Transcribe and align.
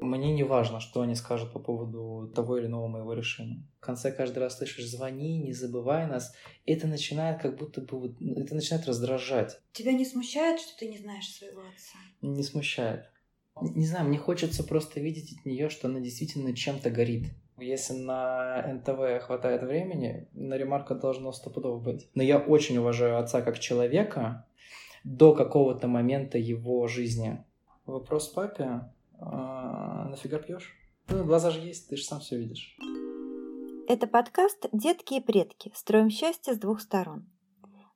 Мне 0.00 0.32
не 0.32 0.44
важно, 0.44 0.80
что 0.80 1.02
они 1.02 1.14
скажут 1.14 1.52
по 1.52 1.58
поводу 1.58 2.32
того 2.34 2.56
или 2.58 2.66
иного 2.66 2.88
моего 2.88 3.12
решения. 3.12 3.62
В 3.78 3.80
конце 3.80 4.10
каждый 4.10 4.38
раз 4.38 4.56
слышишь 4.56 4.86
«звони, 4.86 5.38
не 5.38 5.52
забывай 5.52 6.06
нас». 6.06 6.34
Это 6.64 6.86
начинает 6.86 7.40
как 7.42 7.56
будто 7.58 7.80
бы... 7.82 7.98
вот- 7.98 8.16
Это 8.20 8.54
начинает 8.54 8.86
раздражать. 8.86 9.60
Тебя 9.72 9.92
не 9.92 10.04
смущает, 10.04 10.60
что 10.60 10.78
ты 10.78 10.88
не 10.88 10.98
знаешь 10.98 11.28
своего 11.28 11.60
отца? 11.60 11.98
Не 12.22 12.42
смущает. 12.42 13.10
Не 13.60 13.86
знаю, 13.86 14.08
мне 14.08 14.16
хочется 14.18 14.64
просто 14.64 15.00
видеть 15.00 15.38
от 15.38 15.44
нее, 15.44 15.68
что 15.68 15.88
она 15.88 16.00
действительно 16.00 16.54
чем-то 16.56 16.90
горит. 16.90 17.26
Если 17.58 17.92
на 17.92 18.62
НТВ 18.72 19.22
хватает 19.26 19.62
времени, 19.62 20.28
на 20.32 20.54
ремарка 20.54 20.94
должно 20.94 21.30
стопудово 21.32 21.78
быть. 21.78 22.08
Но 22.14 22.22
я 22.22 22.38
очень 22.38 22.78
уважаю 22.78 23.18
отца 23.18 23.42
как 23.42 23.58
человека 23.58 24.46
до 25.04 25.34
какого-то 25.34 25.88
момента 25.88 26.38
его 26.38 26.86
жизни. 26.86 27.44
Вопрос 27.84 28.28
папе. 28.28 28.90
А, 29.20 30.08
нафига 30.08 30.38
пьешь? 30.38 30.74
Ну, 31.08 31.24
глаза 31.24 31.50
же 31.50 31.60
есть, 31.60 31.88
ты 31.88 31.96
же 31.96 32.04
сам 32.04 32.20
все 32.20 32.38
видишь. 32.38 32.76
Это 33.88 34.06
подкаст 34.06 34.68
«Детки 34.72 35.14
и 35.14 35.20
предки. 35.20 35.72
Строим 35.74 36.10
счастье 36.10 36.54
с 36.54 36.58
двух 36.58 36.80
сторон». 36.80 37.28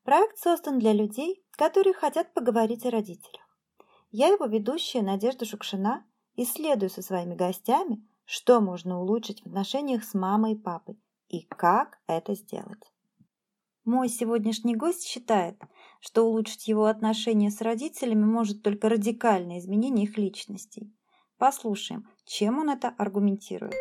Проект 0.02 0.38
создан 0.38 0.79
для 0.79 0.92
людей, 0.92 1.42
которые 1.52 1.95
хотят 1.95 2.34
поговорить 2.34 2.84
о 2.84 2.91
родителях. 2.91 3.42
Я 4.10 4.29
его 4.29 4.46
ведущая 4.46 5.02
Надежда 5.02 5.45
Шукшина 5.45 6.05
исследую 6.37 6.91
со 6.91 7.01
своими 7.01 7.34
гостями, 7.34 8.06
что 8.24 8.60
можно 8.60 9.01
улучшить 9.01 9.43
в 9.43 9.46
отношениях 9.46 10.04
с 10.04 10.15
мамой 10.15 10.52
и 10.52 10.59
папой 10.59 10.98
и 11.29 11.43
как 11.43 11.98
это 12.06 12.34
сделать. 12.34 12.93
Мой 13.84 14.09
сегодняшний 14.09 14.77
гость 14.77 15.06
считает, 15.06 15.60
что 16.01 16.27
улучшить 16.27 16.68
его 16.68 16.87
отношения 16.87 17.51
с 17.51 17.60
родителями 17.60 18.24
может 18.24 18.62
только 18.62 18.88
радикальное 18.88 19.59
изменение 19.59 20.06
их 20.06 20.16
личностей. 20.16 20.93
Послушаем, 21.38 22.05
чем 22.24 22.59
он 22.59 22.70
это 22.70 22.95
аргументирует. 22.97 23.74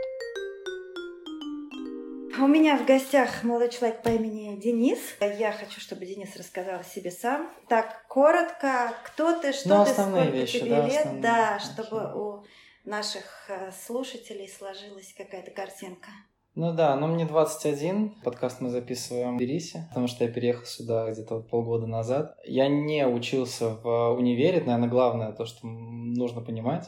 У 2.40 2.48
меня 2.48 2.78
в 2.78 2.86
гостях 2.86 3.44
молодой 3.44 3.70
человек 3.70 4.02
по 4.02 4.10
имени 4.10 4.60
Денис. 4.60 4.98
Я 5.22 5.52
хочу, 5.52 5.80
чтобы 5.80 6.06
Денис 6.06 6.36
рассказал 6.36 6.80
о 6.80 6.84
себе 6.84 7.12
сам. 7.12 7.48
Так, 7.70 8.08
коротко, 8.08 8.92
кто 9.06 9.40
ты, 9.40 9.54
что 9.54 9.70
Ну, 9.70 9.86
ты, 9.86 9.92
сколько 9.92 10.23
вещи, 10.26 10.60
тебе 10.62 10.70
да, 10.72 10.88
лет, 10.88 10.98
основные. 10.98 11.22
да, 11.22 11.60
чтобы 11.60 12.20
у 12.20 12.44
наших 12.86 13.23
э, 13.50 13.72
слушателей 13.86 14.50
сложилась 14.50 15.14
какая-то 15.16 15.52
картинка. 15.52 16.10
Ну 16.56 16.73
да, 16.73 16.95
но 16.95 17.08
мне 17.08 17.26
21. 17.26 18.16
Подкаст 18.23 18.62
мы 18.62 18.70
записываем 18.72 19.36
в 19.36 19.38
Тбилиси, 19.38 19.86
потому 19.90 20.08
что 20.08 20.23
я 20.23 20.32
переехал 20.32 20.66
сюда 20.66 21.12
где-то 21.12 21.40
полгода 21.42 21.86
назад. 21.86 22.36
Я 22.45 22.67
не 22.67 23.08
учился 23.08 23.70
в 23.76 24.14
универе, 24.16 24.58
это, 24.58 24.67
наверное, 24.67 24.90
главное 24.90 25.32
то, 25.34 25.45
что 25.45 25.67
нужно 25.67 26.42
понимать. 26.42 26.88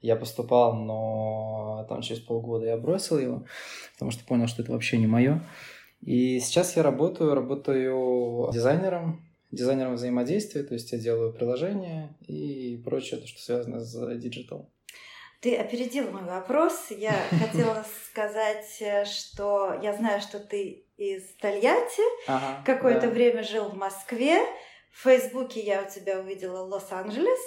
Я 0.00 0.16
поступал, 0.16 0.74
но 0.74 1.86
там 1.88 2.02
через 2.02 2.20
полгода 2.20 2.66
я 2.66 2.76
бросил 2.76 3.18
его, 3.18 3.44
потому 3.94 4.10
что 4.10 4.24
понял, 4.24 4.46
что 4.46 4.62
это 4.62 4.72
вообще 4.72 4.98
не 4.98 5.06
мое. 5.06 5.42
И 6.00 6.38
сейчас 6.38 6.76
я 6.76 6.82
работаю, 6.82 7.34
работаю 7.34 8.50
дизайнером, 8.52 9.28
дизайнером 9.50 9.94
взаимодействия, 9.94 10.62
то 10.62 10.74
есть 10.74 10.92
я 10.92 10.98
делаю 10.98 11.32
приложения 11.32 12.16
и 12.26 12.80
прочее, 12.84 13.20
то, 13.20 13.26
что 13.26 13.40
связано 13.40 13.80
с 13.80 14.16
digital. 14.18 14.70
Ты 15.40 15.56
опередил 15.56 16.10
мой 16.10 16.24
вопрос. 16.24 16.86
Я 16.90 17.12
хотела 17.30 17.84
сказать, 18.10 18.76
э, 18.80 19.04
что 19.04 19.78
я 19.82 19.94
знаю, 19.94 20.20
что 20.20 20.40
ты 20.40 20.84
из 20.96 21.22
Тольятти, 21.40 22.02
Ага, 22.26 22.62
какое-то 22.66 23.06
да. 23.06 23.10
время 23.10 23.44
жил 23.44 23.68
в 23.68 23.76
Москве. 23.76 24.38
В 24.98 25.02
Фейсбуке 25.02 25.60
я 25.60 25.84
у 25.84 25.88
тебя 25.88 26.18
увидела 26.18 26.64
Лос-Анджелес. 26.64 27.38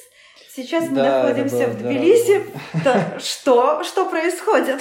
Сейчас 0.56 0.88
мы 0.88 0.96
Да, 0.96 1.24
находимся 1.24 1.68
было 1.68 1.68
в 1.68 1.78
Тбилиси. 1.80 2.46
Да, 2.86 3.20
Что? 3.20 3.84
Что 3.84 4.10
происходит? 4.10 4.80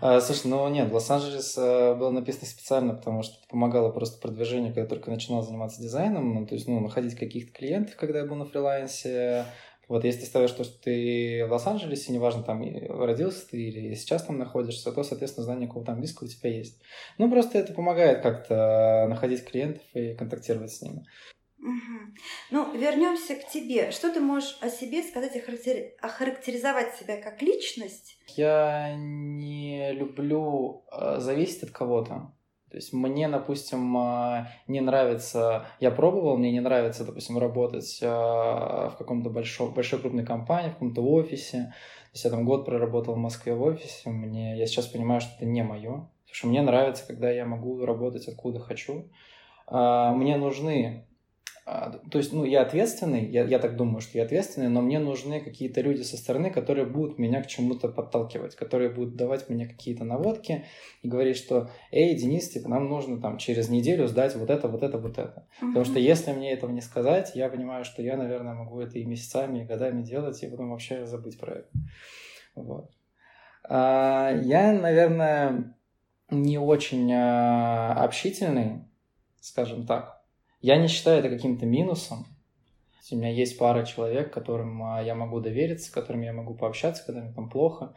А, 0.00 0.20
Слушай, 0.20 0.46
ну 0.46 0.68
нет, 0.68 0.92
Лос-Анджелес 0.92 1.58
э, 1.58 1.94
было 1.96 2.10
написано 2.12 2.46
специально, 2.46 2.94
потому 2.94 3.24
что 3.24 3.34
это 3.38 3.48
помогало 3.48 3.90
просто 3.90 4.20
продвижению, 4.20 4.68
когда 4.68 4.82
я 4.82 4.86
только 4.86 5.10
начинал 5.10 5.42
заниматься 5.42 5.82
дизайном, 5.82 6.34
ну, 6.34 6.46
то 6.46 6.54
есть, 6.54 6.68
ну, 6.68 6.78
находить 6.78 7.16
каких-то 7.16 7.50
клиентов, 7.50 7.96
когда 7.96 8.20
я 8.20 8.26
был 8.26 8.36
на 8.36 8.46
фрилансе. 8.46 9.44
Вот, 9.88 10.04
если 10.04 10.20
ты 10.20 10.26
ставишь 10.26 10.52
то, 10.52 10.62
что 10.62 10.80
ты 10.80 11.44
в 11.48 11.50
Лос-Анджелесе, 11.50 12.12
неважно, 12.12 12.44
там 12.44 12.62
родился 12.62 13.48
ты 13.50 13.60
или 13.60 13.94
сейчас 13.96 14.22
там 14.22 14.38
находишься, 14.38 14.92
то, 14.92 15.02
соответственно, 15.02 15.46
знание 15.46 15.66
какого-то 15.66 15.90
английского 15.90 16.28
у 16.28 16.30
тебя 16.30 16.48
есть. 16.48 16.80
Ну, 17.18 17.28
просто 17.28 17.58
это 17.58 17.72
помогает 17.72 18.22
как-то 18.22 19.06
находить 19.08 19.44
клиентов 19.44 19.82
и 19.94 20.14
контактировать 20.14 20.72
с 20.72 20.80
ними. 20.80 21.04
Ну, 22.50 22.72
вернемся 22.74 23.34
к 23.34 23.46
тебе. 23.48 23.90
Что 23.90 24.12
ты 24.12 24.20
можешь 24.20 24.58
о 24.60 24.68
себе 24.68 25.02
сказать, 25.02 25.36
охарактери- 25.36 25.92
охарактеризовать 26.00 26.94
себя 26.96 27.20
как 27.20 27.42
личность? 27.42 28.16
Я 28.28 28.94
не 28.96 29.92
люблю 29.92 30.84
э, 30.90 31.18
зависеть 31.18 31.64
от 31.64 31.70
кого-то. 31.70 32.32
То 32.70 32.76
есть 32.76 32.92
мне, 32.92 33.28
допустим, 33.28 33.96
э, 33.98 34.46
не 34.68 34.80
нравится, 34.80 35.66
я 35.80 35.90
пробовал, 35.90 36.38
мне 36.38 36.50
не 36.50 36.60
нравится, 36.60 37.04
допустим, 37.04 37.38
работать 37.38 37.98
э, 38.00 38.06
в 38.06 38.94
каком-то 38.98 39.28
большом, 39.28 39.74
большой 39.74 40.00
крупной 40.00 40.24
компании, 40.24 40.70
в 40.70 40.74
каком-то 40.74 41.02
офисе. 41.02 41.74
То 42.10 42.14
есть 42.14 42.24
я 42.24 42.30
там 42.30 42.44
год 42.44 42.64
проработал 42.64 43.14
в 43.14 43.18
Москве 43.18 43.54
в 43.54 43.62
офисе, 43.62 44.08
мне, 44.10 44.58
я 44.58 44.66
сейчас 44.66 44.86
понимаю, 44.86 45.20
что 45.20 45.34
это 45.36 45.44
не 45.44 45.62
мое. 45.62 46.08
Потому 46.22 46.34
что 46.34 46.46
мне 46.48 46.62
нравится, 46.62 47.06
когда 47.06 47.30
я 47.30 47.44
могу 47.44 47.84
работать 47.84 48.28
откуда 48.28 48.60
хочу. 48.60 49.10
Мне 49.68 50.36
нужны 50.36 51.06
то 51.64 52.18
есть, 52.18 52.32
ну, 52.32 52.44
я 52.44 52.62
ответственный, 52.62 53.26
я, 53.26 53.44
я 53.44 53.58
так 53.58 53.76
думаю, 53.76 54.00
что 54.00 54.18
я 54.18 54.24
ответственный, 54.24 54.68
но 54.68 54.80
мне 54.80 54.98
нужны 54.98 55.40
какие-то 55.40 55.80
люди 55.82 56.02
со 56.02 56.16
стороны, 56.16 56.50
которые 56.50 56.86
будут 56.86 57.18
меня 57.18 57.42
к 57.42 57.46
чему-то 57.46 57.88
подталкивать, 57.88 58.56
которые 58.56 58.90
будут 58.90 59.14
давать 59.14 59.48
мне 59.48 59.66
какие-то 59.66 60.04
наводки 60.04 60.64
и 61.02 61.08
говорить, 61.08 61.36
что, 61.36 61.70
эй, 61.92 62.16
Денис, 62.16 62.48
типа, 62.48 62.68
нам 62.68 62.88
нужно 62.88 63.20
там 63.20 63.38
через 63.38 63.68
неделю 63.68 64.08
сдать 64.08 64.34
вот 64.34 64.50
это, 64.50 64.68
вот 64.68 64.82
это, 64.82 64.98
вот 64.98 65.18
это. 65.18 65.46
Потому 65.60 65.84
что 65.84 65.98
если 65.98 66.32
мне 66.32 66.52
этого 66.52 66.70
не 66.70 66.80
сказать, 66.80 67.32
я 67.34 67.48
понимаю, 67.48 67.84
что 67.84 68.02
я, 68.02 68.16
наверное, 68.16 68.54
могу 68.54 68.80
это 68.80 68.98
и 68.98 69.04
месяцами, 69.04 69.60
и 69.60 69.64
годами 69.64 70.02
делать, 70.02 70.42
и 70.42 70.48
потом 70.48 70.70
вообще 70.70 71.06
забыть 71.06 71.38
про 71.38 71.52
это. 71.52 71.68
Вот. 72.54 72.90
А, 73.64 74.32
Я, 74.42 74.72
наверное, 74.72 75.76
не 76.30 76.58
очень 76.58 77.12
а, 77.12 77.94
общительный, 78.02 78.84
скажем 79.40 79.86
так. 79.86 80.19
Я 80.60 80.76
не 80.76 80.88
считаю 80.88 81.20
это 81.20 81.30
каким-то 81.30 81.64
минусом. 81.64 82.26
У 83.12 83.16
меня 83.16 83.30
есть 83.30 83.58
пара 83.58 83.84
человек, 83.84 84.32
которым 84.32 84.82
а, 84.82 85.02
я 85.02 85.14
могу 85.14 85.40
довериться, 85.40 85.88
с 85.88 85.90
которыми 85.90 86.26
я 86.26 86.32
могу 86.32 86.54
пообщаться, 86.54 87.04
когда 87.04 87.22
мне 87.22 87.32
там 87.32 87.48
плохо, 87.48 87.94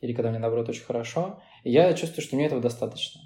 или 0.00 0.12
когда 0.12 0.30
мне, 0.30 0.38
наоборот, 0.38 0.68
очень 0.68 0.84
хорошо. 0.84 1.42
И 1.64 1.70
я 1.70 1.92
чувствую, 1.94 2.22
что 2.22 2.36
мне 2.36 2.46
этого 2.46 2.60
достаточно. 2.60 3.22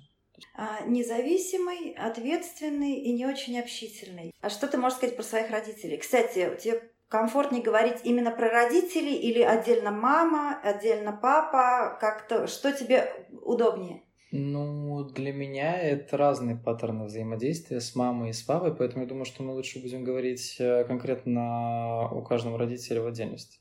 А, 0.54 0.80
Независимый, 0.86 1.92
ответственный 1.92 2.94
и 2.94 3.12
не 3.12 3.26
очень 3.26 3.58
общительный. 3.58 4.32
А 4.40 4.48
что 4.48 4.66
ты 4.66 4.78
можешь 4.78 4.98
сказать 4.98 5.16
про 5.16 5.24
своих 5.24 5.50
родителей? 5.50 5.98
Кстати, 5.98 6.56
тебе 6.62 6.90
комфортнее 7.08 7.62
говорить 7.62 7.98
именно 8.04 8.30
про 8.30 8.48
родителей 8.48 9.16
или 9.16 9.42
отдельно 9.42 9.90
мама, 9.90 10.58
отдельно 10.62 11.12
папа? 11.12 11.98
Как-то 12.00 12.46
что 12.46 12.72
тебе 12.72 13.12
удобнее? 13.42 14.05
Ну, 14.32 15.04
для 15.04 15.32
меня 15.32 15.78
это 15.80 16.16
разные 16.16 16.56
паттерны 16.56 17.04
взаимодействия 17.04 17.80
с 17.80 17.94
мамой 17.94 18.30
и 18.30 18.32
с 18.32 18.42
папой, 18.42 18.74
поэтому 18.74 19.02
я 19.04 19.08
думаю, 19.08 19.24
что 19.24 19.42
мы 19.42 19.52
лучше 19.54 19.80
будем 19.80 20.02
говорить 20.04 20.56
э, 20.58 20.84
конкретно 20.84 22.10
у 22.10 22.22
каждого 22.22 22.58
родителя 22.58 23.02
в 23.02 23.06
отдельности. 23.06 23.60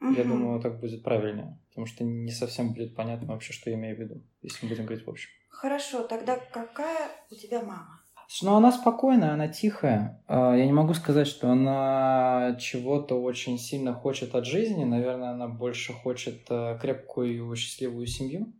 Я 0.00 0.08
Мгм. 0.24 0.28
думаю, 0.28 0.60
так 0.60 0.80
будет 0.80 1.02
правильнее, 1.02 1.58
потому 1.70 1.86
что 1.86 2.04
не 2.04 2.30
совсем 2.30 2.72
будет 2.74 2.94
понятно 2.94 3.32
вообще, 3.32 3.52
что 3.52 3.70
я 3.70 3.76
имею 3.76 3.96
в 3.96 4.00
виду, 4.00 4.22
если 4.42 4.64
мы 4.66 4.70
будем 4.70 4.84
говорить 4.86 5.06
в 5.06 5.10
общем. 5.10 5.30
Хорошо, 5.48 6.04
тогда 6.04 6.36
какая 6.36 7.08
у 7.30 7.34
тебя 7.34 7.60
мама? 7.60 8.00
Ну, 8.42 8.54
она 8.54 8.72
спокойная, 8.72 9.32
она 9.32 9.48
тихая. 9.48 10.22
А, 10.26 10.54
Я 10.56 10.66
не 10.66 10.72
могу 10.72 10.94
сказать, 10.94 11.26
что 11.26 11.50
она 11.50 12.56
чего-то 12.60 13.20
очень 13.20 13.58
сильно 13.58 13.92
хочет 13.94 14.34
от 14.34 14.46
жизни. 14.46 14.84
Наверное, 14.84 15.30
она 15.30 15.46
больше 15.48 15.92
хочет 15.92 16.46
э, 16.50 16.78
крепкую, 16.80 17.54
счастливую 17.56 18.06
семью. 18.06 18.52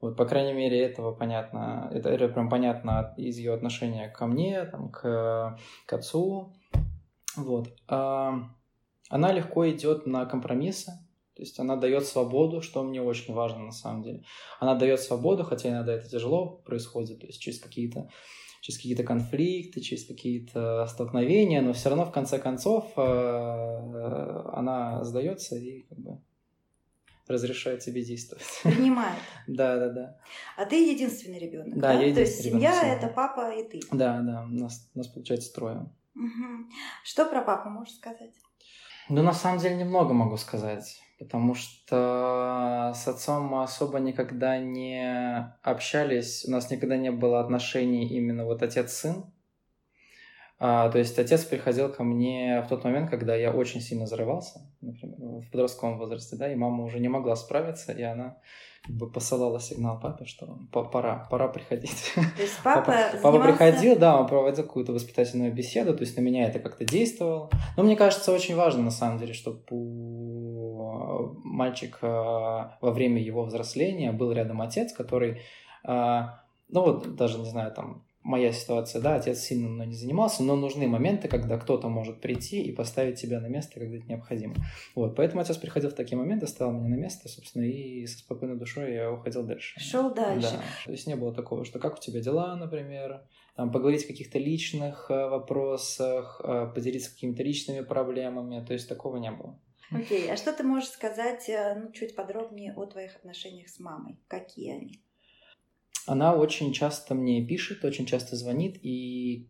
Вот, 0.00 0.16
по 0.16 0.24
крайней 0.26 0.52
мере, 0.52 0.80
этого 0.80 1.12
понятно. 1.12 1.90
Это, 1.92 2.08
это 2.08 2.28
прям 2.28 2.48
понятно 2.48 3.14
из 3.16 3.36
ее 3.38 3.54
отношения 3.54 4.08
ко 4.08 4.26
мне, 4.26 4.64
там, 4.64 4.90
к, 4.90 5.58
к 5.86 5.92
отцу. 5.92 6.54
Вот. 7.36 7.68
А, 7.88 8.34
Она 9.08 9.32
легко 9.32 9.68
идет 9.70 10.06
на 10.06 10.24
компромиссы. 10.26 10.92
То 11.34 11.42
есть 11.42 11.60
она 11.60 11.76
дает 11.76 12.04
свободу, 12.04 12.62
что 12.62 12.82
мне 12.82 13.00
очень 13.00 13.32
важно 13.32 13.66
на 13.66 13.70
самом 13.70 14.02
деле. 14.02 14.24
Она 14.58 14.74
дает 14.74 15.00
свободу, 15.00 15.44
хотя 15.44 15.68
иногда 15.68 15.92
это 15.92 16.08
тяжело 16.08 16.60
происходит, 16.64 17.20
то 17.20 17.28
есть 17.28 17.40
через 17.40 17.60
какие-то 17.60 18.08
через 18.60 18.78
какие-то 18.78 19.04
конфликты, 19.04 19.80
через 19.80 20.04
какие-то 20.04 20.84
столкновения, 20.88 21.62
но 21.62 21.72
все 21.72 21.90
равно 21.90 22.06
в 22.06 22.10
конце 22.10 22.40
концов 22.40 22.90
э, 22.96 24.42
она 24.52 25.04
сдается 25.04 25.56
и 25.56 25.82
как 25.82 25.98
бы 25.98 26.20
разрешает 27.28 27.82
себе 27.82 28.02
действовать. 28.02 28.44
Принимает. 28.62 29.18
Да, 29.46 29.76
да, 29.76 29.88
да. 29.90 30.20
А 30.56 30.64
ты 30.64 30.90
единственный 30.90 31.38
ребенок. 31.38 31.78
Да, 31.78 31.92
я 31.92 32.14
То 32.14 32.20
есть 32.20 32.38
единственный 32.44 32.60
семья 32.60 32.94
это 32.94 33.08
папа 33.08 33.52
и 33.52 33.68
ты. 33.68 33.80
Да, 33.92 34.20
да, 34.20 34.44
у 34.44 34.54
нас, 34.54 34.90
нас 34.94 35.06
получается 35.08 35.52
трое. 35.54 35.88
Что 37.04 37.24
про 37.26 37.42
папу 37.42 37.68
можешь 37.70 37.94
сказать? 37.94 38.32
Ну, 39.08 39.22
на 39.22 39.32
самом 39.32 39.58
деле, 39.58 39.76
немного 39.76 40.12
могу 40.12 40.36
сказать. 40.36 41.00
потому 41.18 41.54
что 41.54 42.92
с 42.94 43.08
отцом 43.08 43.46
мы 43.46 43.62
особо 43.62 43.98
никогда 43.98 44.58
не 44.58 45.56
общались, 45.62 46.44
у 46.46 46.50
нас 46.50 46.70
никогда 46.70 46.96
не 46.96 47.10
было 47.10 47.40
отношений 47.40 48.06
именно 48.06 48.44
вот 48.44 48.62
отец-сын. 48.62 49.24
А, 50.60 50.88
то 50.88 50.98
есть 50.98 51.16
отец 51.18 51.44
приходил 51.44 51.88
ко 51.88 52.02
мне 52.02 52.62
в 52.62 52.68
тот 52.68 52.82
момент, 52.82 53.08
когда 53.08 53.36
я 53.36 53.52
очень 53.52 53.80
сильно 53.80 54.06
взрывался, 54.06 54.60
например, 54.80 55.16
в 55.18 55.50
подростковом 55.52 55.98
возрасте, 55.98 56.34
да, 56.36 56.52
и 56.52 56.56
мама 56.56 56.84
уже 56.84 56.98
не 56.98 57.08
могла 57.08 57.36
справиться, 57.36 57.92
и 57.92 58.02
она 58.02 58.38
как 58.84 58.96
бы 58.96 59.10
посылала 59.10 59.60
сигнал 59.60 60.00
папе, 60.00 60.24
что 60.24 60.58
пора, 60.72 61.28
пора 61.30 61.46
приходить. 61.46 62.12
То 62.14 62.42
есть 62.42 62.58
папа, 62.64 62.86
папа, 62.86 62.92
занимался... 62.92 63.22
папа 63.22 63.40
приходил, 63.44 63.98
да, 63.98 64.20
он 64.20 64.26
проводил 64.26 64.64
какую-то 64.64 64.92
воспитательную 64.92 65.52
беседу, 65.52 65.94
то 65.94 66.00
есть 66.00 66.16
на 66.16 66.22
меня 66.22 66.48
это 66.48 66.58
как-то 66.58 66.84
действовало. 66.84 67.50
Но 67.76 67.84
мне 67.84 67.94
кажется, 67.94 68.32
очень 68.32 68.56
важно, 68.56 68.82
на 68.82 68.90
самом 68.90 69.18
деле, 69.18 69.34
чтобы 69.34 69.60
у 69.70 71.36
мальчика 71.44 72.78
во 72.80 72.90
время 72.90 73.22
его 73.22 73.44
взросления 73.44 74.10
был 74.10 74.32
рядом 74.32 74.60
отец, 74.60 74.92
который, 74.92 75.40
а, 75.84 76.40
ну 76.68 76.82
вот 76.82 77.14
даже, 77.14 77.38
не 77.38 77.50
знаю, 77.50 77.72
там, 77.72 78.04
моя 78.28 78.52
ситуация, 78.52 79.00
да, 79.00 79.16
отец 79.16 79.40
сильно 79.40 79.68
мной 79.68 79.86
не 79.86 79.94
занимался, 79.94 80.42
но 80.42 80.54
нужны 80.54 80.86
моменты, 80.86 81.28
когда 81.28 81.58
кто-то 81.58 81.88
может 81.88 82.20
прийти 82.20 82.62
и 82.62 82.72
поставить 82.72 83.20
тебя 83.20 83.40
на 83.40 83.46
место, 83.46 83.80
когда 83.80 83.96
это 83.96 84.06
необходимо. 84.06 84.54
Вот, 84.94 85.16
поэтому 85.16 85.40
отец 85.40 85.56
приходил 85.56 85.90
в 85.90 85.94
такие 85.94 86.18
моменты, 86.18 86.46
ставил 86.46 86.72
меня 86.72 86.88
на 86.88 87.00
место, 87.00 87.28
собственно, 87.28 87.64
и 87.64 88.06
со 88.06 88.18
спокойной 88.18 88.56
душой 88.56 88.92
я 88.92 89.10
уходил 89.10 89.42
дальше. 89.44 89.80
Шел 89.80 90.12
дальше. 90.12 90.50
Да. 90.52 90.62
То 90.84 90.92
есть 90.92 91.06
не 91.06 91.16
было 91.16 91.34
такого, 91.34 91.64
что 91.64 91.78
как 91.78 91.96
у 91.96 92.00
тебя 92.00 92.20
дела, 92.20 92.54
например, 92.54 93.22
там, 93.56 93.72
поговорить 93.72 94.04
о 94.04 94.08
каких-то 94.08 94.38
личных 94.38 95.10
э, 95.10 95.28
вопросах, 95.28 96.40
э, 96.44 96.70
поделиться 96.74 97.10
какими-то 97.10 97.42
личными 97.42 97.80
проблемами, 97.80 98.64
то 98.64 98.74
есть 98.74 98.88
такого 98.88 99.16
не 99.16 99.30
было. 99.30 99.58
Окей, 99.90 100.28
okay. 100.28 100.32
а 100.32 100.36
что 100.36 100.52
ты 100.52 100.64
можешь 100.64 100.90
сказать 100.90 101.48
э, 101.48 101.74
ну, 101.82 101.90
чуть 101.92 102.14
подробнее 102.14 102.74
о 102.74 102.84
твоих 102.84 103.16
отношениях 103.16 103.68
с 103.68 103.80
мамой? 103.80 104.20
Какие 104.28 104.72
они? 104.76 105.02
Она 106.08 106.34
очень 106.34 106.72
часто 106.72 107.14
мне 107.14 107.44
пишет, 107.44 107.84
очень 107.84 108.06
часто 108.06 108.34
звонит 108.34 108.78
и 108.82 109.48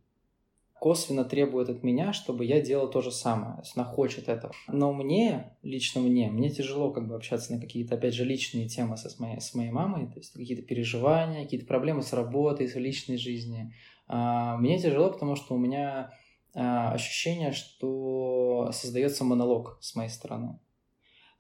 косвенно 0.78 1.24
требует 1.24 1.68
от 1.68 1.82
меня, 1.82 2.12
чтобы 2.12 2.44
я 2.44 2.60
делал 2.60 2.90
то 2.90 3.00
же 3.00 3.10
самое. 3.10 3.54
То 3.54 3.62
есть 3.62 3.76
она 3.76 3.84
хочет 3.84 4.28
этого. 4.28 4.52
Но 4.68 4.92
мне, 4.92 5.56
лично 5.62 6.00
мне, 6.00 6.30
мне 6.30 6.50
тяжело 6.50 6.90
как 6.90 7.08
бы 7.08 7.14
общаться 7.14 7.52
на 7.52 7.60
какие-то, 7.60 7.94
опять 7.94 8.14
же, 8.14 8.24
личные 8.24 8.68
темы 8.68 8.96
со, 8.96 9.08
с, 9.08 9.18
моей, 9.18 9.40
с 9.40 9.54
моей 9.54 9.70
мамой, 9.70 10.06
то 10.06 10.18
есть 10.18 10.32
какие-то 10.32 10.62
переживания, 10.62 11.44
какие-то 11.44 11.66
проблемы 11.66 12.02
с 12.02 12.12
работой, 12.12 12.68
с 12.68 12.74
личной 12.74 13.18
жизнью. 13.18 13.72
А, 14.06 14.56
мне 14.56 14.80
тяжело, 14.80 15.10
потому 15.10 15.36
что 15.36 15.54
у 15.54 15.58
меня 15.58 16.12
а, 16.54 16.92
ощущение, 16.92 17.52
что 17.52 18.70
создается 18.72 19.24
монолог 19.24 19.78
с 19.80 19.94
моей 19.94 20.10
стороны. 20.10 20.58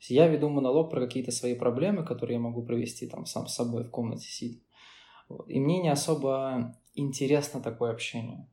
Я 0.00 0.28
веду 0.28 0.48
монолог 0.48 0.90
про 0.90 1.00
какие-то 1.00 1.32
свои 1.32 1.54
проблемы, 1.54 2.04
которые 2.04 2.36
я 2.36 2.40
могу 2.40 2.62
провести 2.62 3.08
там 3.08 3.26
сам 3.26 3.48
с 3.48 3.54
собой 3.54 3.84
в 3.84 3.90
комнате 3.90 4.28
сидя. 4.28 4.60
И 5.46 5.60
мне 5.60 5.80
не 5.80 5.88
особо 5.88 6.74
интересно 6.94 7.60
такое 7.60 7.92
общение. 7.92 8.46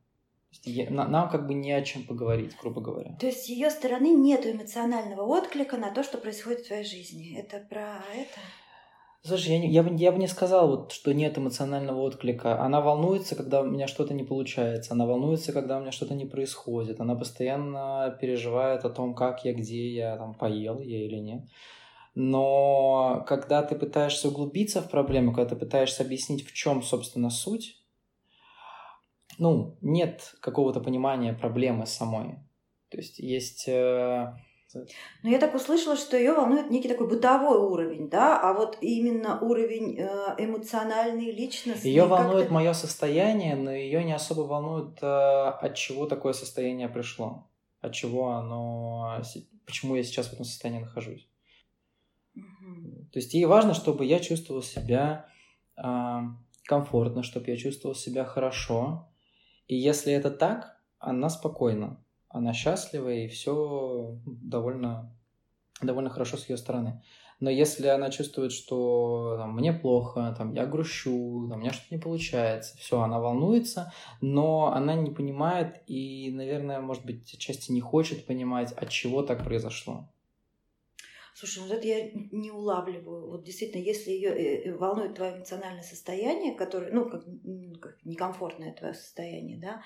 нам 0.64 1.28
как 1.28 1.46
бы 1.46 1.54
не 1.54 1.72
о 1.72 1.82
чем 1.82 2.04
поговорить, 2.04 2.56
грубо 2.60 2.80
говоря. 2.80 3.16
То 3.20 3.26
есть 3.26 3.44
с 3.44 3.48
ее 3.48 3.70
стороны 3.70 4.10
нет 4.10 4.46
эмоционального 4.46 5.22
отклика 5.22 5.76
на 5.76 5.90
то, 5.90 6.02
что 6.02 6.18
происходит 6.18 6.60
в 6.60 6.66
твоей 6.68 6.84
жизни. 6.84 7.36
Это 7.38 7.58
про 7.68 8.02
это? 8.14 8.40
Слушай, 9.26 9.54
я, 9.54 9.58
не, 9.58 9.68
я, 9.70 9.82
бы, 9.82 9.92
я 9.96 10.12
бы 10.12 10.18
не 10.18 10.28
сказал, 10.28 10.68
вот, 10.68 10.92
что 10.92 11.12
нет 11.12 11.36
эмоционального 11.36 12.00
отклика. 12.00 12.60
Она 12.60 12.80
волнуется, 12.80 13.34
когда 13.34 13.60
у 13.60 13.64
меня 13.64 13.88
что-то 13.88 14.14
не 14.14 14.22
получается. 14.22 14.92
Она 14.92 15.04
волнуется, 15.04 15.52
когда 15.52 15.78
у 15.78 15.80
меня 15.80 15.90
что-то 15.90 16.14
не 16.14 16.26
происходит. 16.26 17.00
Она 17.00 17.16
постоянно 17.16 18.16
переживает 18.20 18.84
о 18.84 18.90
том, 18.90 19.14
как 19.14 19.44
я, 19.44 19.52
где 19.52 19.88
я, 19.88 20.16
там, 20.16 20.34
поел 20.34 20.78
я 20.80 21.04
или 21.04 21.16
нет. 21.16 21.42
Но 22.18 23.22
когда 23.28 23.62
ты 23.62 23.76
пытаешься 23.76 24.28
углубиться 24.28 24.80
в 24.80 24.88
проблему, 24.88 25.34
когда 25.34 25.50
ты 25.50 25.56
пытаешься 25.56 26.02
объяснить, 26.02 26.46
в 26.46 26.52
чем, 26.54 26.82
собственно, 26.82 27.28
суть, 27.28 27.84
ну, 29.38 29.76
нет 29.82 30.34
какого-то 30.40 30.80
понимания 30.80 31.34
проблемы 31.34 31.84
самой. 31.84 32.38
То 32.88 32.96
есть 32.96 33.18
есть... 33.18 33.68
Э... 33.68 34.32
Но 35.22 35.28
я 35.28 35.38
так 35.38 35.54
услышала, 35.54 35.94
что 35.94 36.16
ее 36.16 36.32
волнует 36.32 36.70
некий 36.70 36.88
такой 36.88 37.06
бытовой 37.06 37.58
уровень, 37.58 38.08
да, 38.08 38.40
а 38.40 38.54
вот 38.54 38.78
именно 38.80 39.38
уровень 39.40 39.98
э, 39.98 40.34
эмоциональный, 40.38 41.30
личностный. 41.32 41.90
Ее 41.90 42.06
волнует 42.06 42.50
мое 42.50 42.72
состояние, 42.72 43.56
но 43.56 43.70
ее 43.70 44.02
не 44.02 44.14
особо 44.14 44.40
волнует, 44.42 45.02
э, 45.02 45.06
от 45.06 45.74
чего 45.74 46.06
такое 46.06 46.32
состояние 46.32 46.88
пришло, 46.88 47.46
от 47.82 47.92
чего 47.92 48.30
оно, 48.30 49.20
почему 49.66 49.96
я 49.96 50.02
сейчас 50.02 50.28
в 50.28 50.32
этом 50.32 50.46
состоянии 50.46 50.80
нахожусь. 50.80 51.28
То 53.12 53.18
есть 53.18 53.34
ей 53.34 53.44
важно, 53.46 53.74
чтобы 53.74 54.04
я 54.04 54.18
чувствовал 54.20 54.62
себя 54.62 55.26
э, 55.76 56.18
комфортно, 56.64 57.22
чтобы 57.22 57.50
я 57.50 57.56
чувствовал 57.56 57.94
себя 57.94 58.24
хорошо. 58.24 59.08
И 59.66 59.76
если 59.76 60.12
это 60.12 60.30
так, 60.30 60.76
она 60.98 61.28
спокойна, 61.28 62.04
она 62.28 62.52
счастлива, 62.52 63.08
и 63.08 63.28
все 63.28 64.18
довольно, 64.26 65.16
довольно 65.82 66.10
хорошо 66.10 66.36
с 66.36 66.48
ее 66.48 66.56
стороны. 66.56 67.02
Но 67.38 67.50
если 67.50 67.86
она 67.88 68.10
чувствует, 68.10 68.50
что 68.50 69.36
там, 69.38 69.54
мне 69.54 69.72
плохо, 69.72 70.34
там, 70.36 70.54
я 70.54 70.64
грущу, 70.64 71.46
там, 71.48 71.58
у 71.58 71.60
меня 71.60 71.72
что-то 71.72 71.94
не 71.94 72.00
получается, 72.00 72.76
все, 72.78 73.00
она 73.00 73.20
волнуется, 73.20 73.92
но 74.22 74.72
она 74.72 74.94
не 74.94 75.10
понимает 75.10 75.82
и, 75.86 76.30
наверное, 76.32 76.80
может 76.80 77.04
быть, 77.04 77.34
отчасти 77.34 77.72
не 77.72 77.80
хочет 77.80 78.26
понимать, 78.26 78.72
от 78.72 78.88
чего 78.88 79.22
так 79.22 79.44
произошло. 79.44 80.08
Слушай, 81.38 81.64
вот 81.64 81.70
это 81.70 81.86
я 81.86 82.10
не 82.32 82.50
улавливаю. 82.50 83.28
Вот 83.28 83.44
действительно, 83.44 83.82
если 83.82 84.10
ее 84.10 84.30
э, 84.30 84.70
э, 84.70 84.74
волнует 84.74 85.16
твое 85.16 85.36
эмоциональное 85.36 85.82
состояние, 85.82 86.54
которое, 86.54 86.90
ну, 86.90 87.10
как, 87.10 87.24
как 87.78 88.02
некомфортное 88.06 88.72
твое 88.72 88.94
состояние, 88.94 89.58
да, 89.58 89.82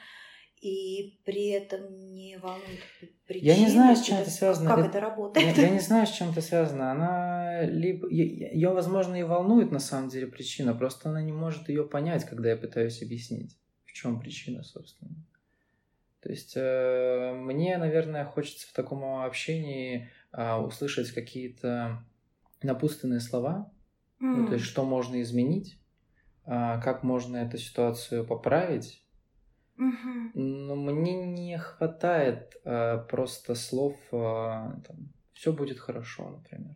и 0.61 1.19
при 1.25 1.49
этом 1.49 1.99
не 2.13 2.39
волнует 2.39 2.85
причины. 3.27 3.49
Я 3.49 3.59
не 3.59 3.69
знаю, 3.69 3.97
с 3.97 4.03
чем 4.03 4.19
это 4.19 4.31
связано. 4.31 4.71
Как 4.71 4.79
это, 4.79 4.89
это 4.91 5.01
работает? 5.01 5.57
Я, 5.57 5.63
я 5.65 5.71
не 5.71 5.81
знаю, 5.81 6.07
с 6.07 6.11
чем 6.11 6.31
это 6.31 6.41
связано. 6.41 6.93
Она 6.93 7.65
либо... 7.65 8.09
Ее, 8.09 8.69
возможно, 8.69 9.17
и 9.17 9.25
волнует 9.25 9.73
на 9.73 9.81
самом 9.81 10.09
деле 10.09 10.29
причина, 10.29 10.73
просто 10.73 11.09
она 11.09 11.21
не 11.21 11.33
может 11.33 11.69
ее 11.69 11.83
понять, 11.83 12.27
когда 12.27 12.51
я 12.51 12.57
пытаюсь 12.57 13.03
объяснить, 13.03 13.59
в 13.87 13.93
чем 13.93 14.21
причина, 14.21 14.63
собственно. 14.63 15.17
То 16.23 16.29
есть 16.29 16.53
э, 16.55 17.33
мне, 17.35 17.77
наверное, 17.77 18.25
хочется 18.25 18.69
в 18.69 18.73
таком 18.73 19.03
общении 19.25 20.11
а, 20.33 20.61
услышать 20.61 21.11
какие-то 21.13 22.05
напутственные 22.63 23.21
слова, 23.21 23.73
mm. 24.21 24.27
ну, 24.27 24.47
то 24.47 24.55
есть 24.55 24.65
что 24.65 24.85
можно 24.85 25.21
изменить, 25.23 25.81
а, 26.45 26.81
как 26.81 27.03
можно 27.03 27.37
эту 27.39 27.59
ситуацию 27.59 28.27
поправить. 28.27 29.05
Mm-hmm. 29.79 30.31
Но 30.35 30.77
мне 30.77 31.27
не 31.27 31.59
хватает 31.59 32.57
а, 32.65 32.99
просто 32.99 33.55
слов, 33.55 33.97
а, 34.13 34.79
там, 34.87 35.13
все 35.33 35.53
будет 35.53 35.79
хорошо, 35.79 36.29
например. 36.29 36.75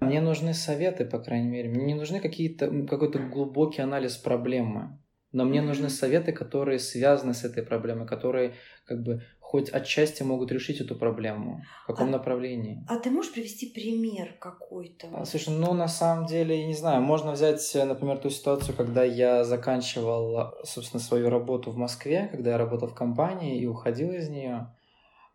Мне 0.00 0.20
нужны 0.20 0.54
советы, 0.54 1.04
по 1.04 1.18
крайней 1.18 1.48
мере. 1.48 1.68
Мне 1.68 1.84
не 1.84 1.94
нужны 1.94 2.20
какие-то 2.20 2.70
какой-то 2.86 3.18
глубокий 3.18 3.82
анализ 3.82 4.16
проблемы. 4.16 4.98
Но 5.32 5.44
мне 5.44 5.60
mm-hmm. 5.60 5.62
нужны 5.62 5.90
советы, 5.90 6.32
которые 6.32 6.78
связаны 6.78 7.34
с 7.34 7.44
этой 7.44 7.62
проблемой, 7.62 8.06
которые 8.06 8.54
как 8.84 9.02
бы 9.02 9.22
хоть 9.50 9.68
отчасти 9.70 10.22
могут 10.22 10.52
решить 10.52 10.80
эту 10.80 10.94
проблему? 10.94 11.64
В 11.82 11.88
каком 11.88 12.06
а, 12.06 12.10
направлении? 12.12 12.84
А 12.86 13.00
ты 13.00 13.10
можешь 13.10 13.32
привести 13.32 13.66
пример 13.66 14.36
какой-то? 14.38 15.08
А, 15.12 15.24
слушай, 15.24 15.52
ну 15.52 15.72
на 15.72 15.88
самом 15.88 16.26
деле, 16.26 16.60
я 16.60 16.66
не 16.68 16.74
знаю, 16.74 17.02
можно 17.02 17.32
взять, 17.32 17.60
например, 17.74 18.18
ту 18.18 18.30
ситуацию, 18.30 18.76
когда 18.76 19.02
я 19.02 19.42
заканчивал, 19.42 20.54
собственно, 20.62 21.02
свою 21.02 21.30
работу 21.30 21.72
в 21.72 21.76
Москве, 21.76 22.28
когда 22.30 22.50
я 22.50 22.58
работал 22.58 22.86
в 22.86 22.94
компании 22.94 23.60
и 23.60 23.66
уходил 23.66 24.12
из 24.12 24.28
нее. 24.28 24.72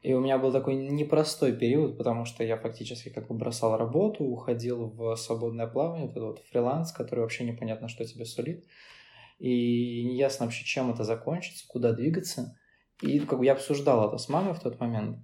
И 0.01 0.13
у 0.13 0.21
меня 0.21 0.37
был 0.37 0.53
такой 0.53 0.75
непростой 0.75 1.51
период, 1.51 1.97
потому 1.97 2.23
что 2.23 2.41
я 2.45 2.55
фактически 2.55 3.09
как 3.09 3.27
бы 3.27 3.35
бросал 3.35 3.75
работу, 3.75 4.23
уходил 4.23 4.91
в 4.91 5.17
свободное 5.17 5.67
плавание, 5.67 6.07
вот 6.07 6.11
этот 6.11 6.23
вот 6.23 6.39
фриланс, 6.49 6.93
который 6.93 7.19
вообще 7.19 7.43
непонятно, 7.43 7.89
что 7.89 8.05
тебе 8.05 8.23
сулит. 8.23 8.63
И 9.39 10.05
неясно 10.05 10.45
вообще, 10.45 10.63
чем 10.63 10.89
это 10.89 11.03
закончится, 11.03 11.67
куда 11.67 11.91
двигаться. 11.91 12.55
И 13.01 13.19
как 13.19 13.39
бы 13.39 13.45
я 13.45 13.53
обсуждал 13.53 14.07
это 14.07 14.17
с 14.17 14.29
мамой 14.29 14.53
в 14.53 14.59
тот 14.59 14.79
момент. 14.79 15.17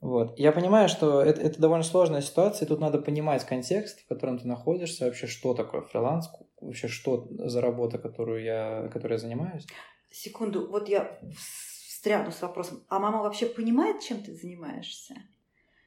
Вот. 0.00 0.36
Я 0.36 0.50
понимаю, 0.50 0.88
что 0.88 1.22
это, 1.22 1.40
это 1.40 1.60
довольно 1.60 1.84
сложная 1.84 2.22
ситуация, 2.22 2.66
и 2.66 2.68
тут 2.68 2.80
надо 2.80 2.98
понимать 2.98 3.44
контекст, 3.46 4.00
в 4.00 4.08
котором 4.08 4.38
ты 4.38 4.48
находишься, 4.48 5.04
вообще, 5.04 5.28
что 5.28 5.54
такое 5.54 5.82
фриланс, 5.82 6.28
вообще, 6.60 6.88
что 6.88 7.28
за 7.30 7.60
работа, 7.60 7.98
которую 7.98 8.42
я, 8.42 8.88
которой 8.92 9.12
я 9.12 9.18
занимаюсь. 9.18 9.64
Секунду, 10.10 10.68
вот 10.68 10.88
я 10.88 11.20
встряну 11.36 12.32
с 12.32 12.42
вопросом. 12.42 12.84
А 12.88 12.98
мама 12.98 13.22
вообще 13.22 13.46
понимает, 13.46 14.00
чем 14.00 14.22
ты 14.22 14.34
занимаешься? 14.34 15.14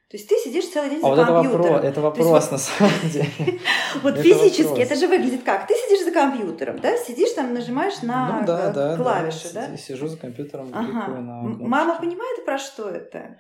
То 0.09 0.17
есть 0.17 0.29
ты 0.29 0.38
сидишь 0.38 0.67
целый 0.67 0.91
день 0.91 1.00
а 1.00 1.15
за 1.15 1.24
вот 1.24 1.25
компьютером. 1.25 1.65
Это 1.65 1.74
вопрос, 1.74 1.85
это 1.85 2.01
вопрос 2.01 2.41
есть, 2.41 2.51
на 2.51 2.57
самом 2.57 3.09
деле. 3.09 3.59
Вот 4.03 4.17
физически 4.17 4.81
это 4.81 4.95
же 4.95 5.07
выглядит 5.07 5.43
как? 5.43 5.67
Ты 5.67 5.74
сидишь 5.74 6.05
за 6.05 6.12
компьютером, 6.12 6.79
да? 6.79 6.95
Сидишь 6.97 7.31
там, 7.31 7.53
нажимаешь 7.53 8.01
на 8.03 8.41
ну 8.41 9.03
клавиши, 9.03 9.51
да? 9.53 9.75
Сижу 9.75 10.07
за 10.07 10.17
компьютером, 10.17 10.69
Мама 10.71 12.00
понимает, 12.00 12.45
про 12.45 12.57
что 12.59 12.89
это? 12.89 13.39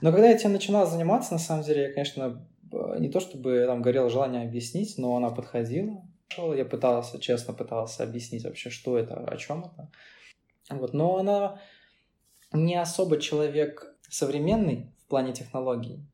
Но 0.00 0.10
когда 0.12 0.28
я 0.28 0.34
этим 0.34 0.52
начинал 0.52 0.86
заниматься, 0.86 1.32
на 1.32 1.38
самом 1.38 1.62
деле, 1.62 1.82
я, 1.82 1.92
конечно, 1.92 2.44
не 2.98 3.08
то 3.10 3.20
чтобы 3.20 3.64
там 3.66 3.82
горело 3.82 4.08
желание 4.08 4.42
объяснить, 4.42 4.94
но 4.98 5.16
она 5.16 5.30
подходила. 5.30 6.02
Я 6.36 6.64
пытался, 6.64 7.20
честно 7.20 7.54
пытался 7.54 8.02
объяснить 8.02 8.44
вообще, 8.44 8.70
что 8.70 8.96
это, 8.96 9.14
о 9.14 9.36
чем 9.36 9.64
это. 9.64 9.90
Вот. 10.70 10.94
Но 10.94 11.18
она 11.18 11.60
не 12.52 12.76
особо 12.76 13.20
человек 13.20 13.94
современный 14.08 14.92
плане 15.10 15.34
технологий. 15.34 16.06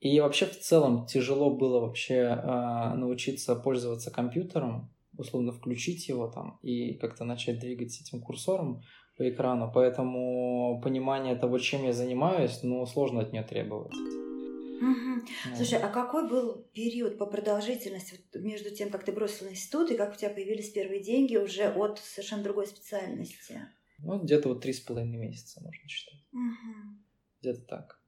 И 0.00 0.18
вообще 0.20 0.46
в 0.46 0.58
целом 0.58 1.06
тяжело 1.06 1.54
было 1.54 1.80
вообще 1.80 2.14
э, 2.14 2.94
научиться 2.94 3.54
пользоваться 3.54 4.10
компьютером, 4.10 4.90
условно 5.16 5.52
включить 5.52 6.08
его 6.08 6.26
там 6.26 6.58
и 6.62 6.94
как-то 6.94 7.24
начать 7.24 7.60
двигать 7.60 8.00
этим 8.00 8.20
курсором 8.20 8.82
по 9.16 9.28
экрану. 9.28 9.70
Поэтому 9.72 10.80
понимание 10.82 11.36
того, 11.36 11.58
чем 11.58 11.84
я 11.84 11.92
занимаюсь, 11.92 12.60
ну, 12.62 12.84
сложно 12.86 13.20
от 13.20 13.32
нее 13.32 13.44
требовать. 13.44 13.92
Угу. 13.92 15.56
Слушай, 15.56 15.78
а 15.78 15.88
какой 15.88 16.28
был 16.28 16.64
период 16.72 17.16
по 17.16 17.26
продолжительности 17.26 18.18
вот, 18.18 18.42
между 18.42 18.70
тем, 18.70 18.90
как 18.90 19.04
ты 19.04 19.12
бросил 19.12 19.48
институт 19.48 19.92
и 19.92 19.96
как 19.96 20.14
у 20.14 20.16
тебя 20.16 20.30
появились 20.30 20.70
первые 20.70 21.00
деньги 21.00 21.36
уже 21.36 21.68
от 21.68 22.00
совершенно 22.00 22.42
другой 22.42 22.66
специальности? 22.66 23.60
Ну, 23.98 24.18
где-то 24.18 24.48
вот 24.48 24.62
три 24.62 24.72
с 24.72 24.80
половиной 24.80 25.18
месяца, 25.18 25.62
можно 25.62 25.88
считать. 25.88 26.18
Угу. 26.32 26.98
Где-то 27.40 27.60
так. 27.66 28.01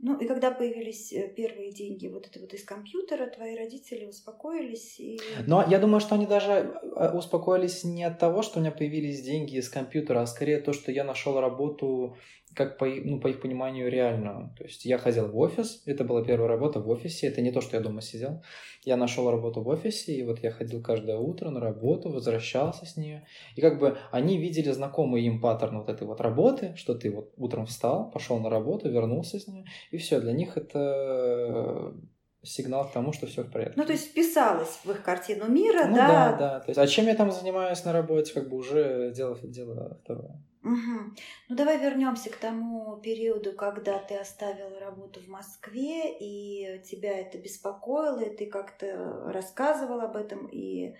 Ну 0.00 0.16
и 0.16 0.28
когда 0.28 0.52
появились 0.52 1.12
э, 1.12 1.28
первые 1.28 1.72
деньги 1.72 2.06
вот 2.06 2.26
это 2.28 2.38
вот 2.38 2.54
из 2.54 2.62
компьютера, 2.62 3.26
твои 3.26 3.56
родители 3.56 4.04
успокоились 4.04 5.00
и... 5.00 5.20
Но 5.46 5.64
я 5.68 5.80
думаю, 5.80 5.98
что 6.00 6.14
они 6.14 6.26
даже 6.26 6.52
э, 6.52 7.10
успокоились 7.16 7.82
не 7.82 8.04
от 8.04 8.18
того, 8.20 8.42
что 8.42 8.58
у 8.58 8.62
меня 8.62 8.70
появились 8.70 9.22
деньги 9.22 9.56
из 9.56 9.68
компьютера, 9.68 10.22
а 10.22 10.26
скорее 10.26 10.60
то, 10.60 10.72
что 10.72 10.92
я 10.92 11.02
нашел 11.02 11.40
работу 11.40 12.16
как 12.58 12.76
по, 12.76 12.86
ну, 12.86 13.20
по 13.20 13.28
их 13.28 13.40
пониманию 13.40 13.88
реальную. 13.88 14.52
То 14.58 14.64
есть 14.64 14.84
я 14.84 14.98
ходил 14.98 15.28
в 15.28 15.38
офис, 15.38 15.80
это 15.86 16.02
была 16.02 16.24
первая 16.24 16.48
работа 16.48 16.80
в 16.80 16.88
офисе, 16.90 17.28
это 17.28 17.40
не 17.40 17.52
то, 17.52 17.60
что 17.60 17.76
я 17.76 17.82
дома 17.82 18.02
сидел. 18.02 18.42
Я 18.84 18.96
нашел 18.96 19.30
работу 19.30 19.62
в 19.62 19.68
офисе, 19.68 20.12
и 20.12 20.24
вот 20.24 20.40
я 20.40 20.50
ходил 20.50 20.82
каждое 20.82 21.16
утро 21.18 21.50
на 21.50 21.60
работу, 21.60 22.10
возвращался 22.10 22.84
с 22.84 22.96
нее. 22.96 23.24
И 23.54 23.60
как 23.60 23.78
бы 23.78 23.96
они 24.10 24.38
видели 24.38 24.72
знакомый 24.72 25.22
им 25.22 25.40
паттерн 25.40 25.78
вот 25.78 25.88
этой 25.88 26.04
вот 26.04 26.20
работы, 26.20 26.74
что 26.74 26.94
ты 26.94 27.12
вот 27.12 27.32
утром 27.36 27.66
встал, 27.66 28.10
пошел 28.10 28.40
на 28.40 28.50
работу, 28.50 28.90
вернулся 28.90 29.38
с 29.38 29.46
нее, 29.46 29.64
и 29.92 29.96
все, 29.96 30.20
для 30.20 30.32
них 30.32 30.56
это 30.56 31.94
сигнал 32.42 32.88
к 32.88 32.92
тому, 32.92 33.12
что 33.12 33.26
все 33.26 33.42
в 33.42 33.52
порядке. 33.52 33.74
Ну, 33.76 33.84
то 33.84 33.92
есть 33.92 34.10
вписалось 34.10 34.80
в 34.84 34.90
их 34.90 35.02
картину 35.02 35.48
мира, 35.48 35.86
ну, 35.86 35.96
да? 35.96 36.08
да, 36.08 36.36
да. 36.38 36.60
То 36.60 36.70
есть, 36.70 36.78
а 36.78 36.86
чем 36.88 37.06
я 37.06 37.14
там 37.14 37.30
занимаюсь 37.30 37.84
на 37.84 37.92
работе, 37.92 38.34
как 38.34 38.48
бы 38.48 38.56
уже 38.56 39.12
дело, 39.14 39.38
дело 39.42 39.98
второе. 40.02 40.42
Угу. 40.68 41.14
Ну 41.48 41.56
давай 41.56 41.78
вернемся 41.78 42.28
к 42.28 42.36
тому 42.36 42.98
периоду, 42.98 43.54
когда 43.54 43.98
ты 43.98 44.16
оставила 44.16 44.78
работу 44.78 45.20
в 45.20 45.28
Москве, 45.28 46.14
и 46.18 46.82
тебя 46.82 47.18
это 47.18 47.38
беспокоило, 47.38 48.20
и 48.20 48.36
ты 48.36 48.46
как-то 48.46 49.32
рассказывал 49.32 50.00
об 50.00 50.14
этом 50.14 50.46
и 50.46 50.88
э, 50.88 50.94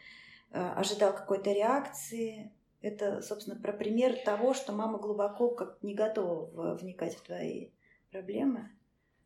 ожидал 0.52 1.12
какой-то 1.12 1.52
реакции. 1.52 2.50
Это, 2.80 3.20
собственно, 3.20 3.60
про 3.60 3.72
пример 3.74 4.16
того, 4.24 4.54
что 4.54 4.72
мама 4.72 4.98
глубоко 4.98 5.50
как 5.50 5.82
не 5.82 5.94
готова 5.94 6.74
вникать 6.76 7.16
в 7.16 7.22
твои 7.22 7.70
проблемы. 8.10 8.70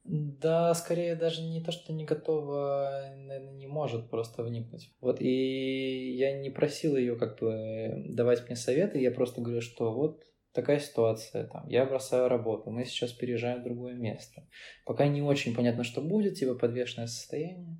Да, 0.04 0.74
скорее 0.74 1.14
даже 1.14 1.42
не 1.42 1.62
то, 1.62 1.70
что 1.70 1.92
не 1.92 2.04
готова, 2.04 3.12
наверное, 3.16 3.52
не 3.52 3.68
может 3.68 4.10
просто 4.10 4.42
вникнуть. 4.42 4.92
Вот, 5.00 5.20
и 5.20 6.16
я 6.16 6.36
не 6.36 6.50
просил 6.50 6.96
ее 6.96 7.14
как 7.14 7.38
бы 7.38 8.06
давать 8.08 8.44
мне 8.46 8.56
советы, 8.56 8.98
я 8.98 9.12
просто 9.12 9.40
говорю, 9.40 9.60
что 9.60 9.92
вот 9.92 10.26
такая 10.52 10.78
ситуация, 10.78 11.46
там, 11.46 11.66
я 11.68 11.84
бросаю 11.84 12.28
работу, 12.28 12.70
мы 12.70 12.84
сейчас 12.84 13.12
переезжаем 13.12 13.60
в 13.60 13.64
другое 13.64 13.94
место. 13.94 14.46
Пока 14.84 15.06
не 15.06 15.22
очень 15.22 15.54
понятно, 15.54 15.84
что 15.84 16.00
будет, 16.00 16.34
типа 16.34 16.54
подвешенное 16.54 17.06
состояние. 17.06 17.78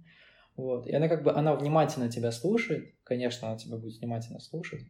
Вот. 0.57 0.87
И 0.87 0.95
она 0.95 1.09
как 1.09 1.23
бы, 1.23 1.33
она 1.33 1.55
внимательно 1.55 2.11
тебя 2.11 2.31
слушает, 2.31 2.95
конечно, 3.05 3.49
она 3.49 3.59
тебя 3.59 3.77
будет 3.77 3.99
внимательно 3.99 4.41
слушать, 4.41 4.83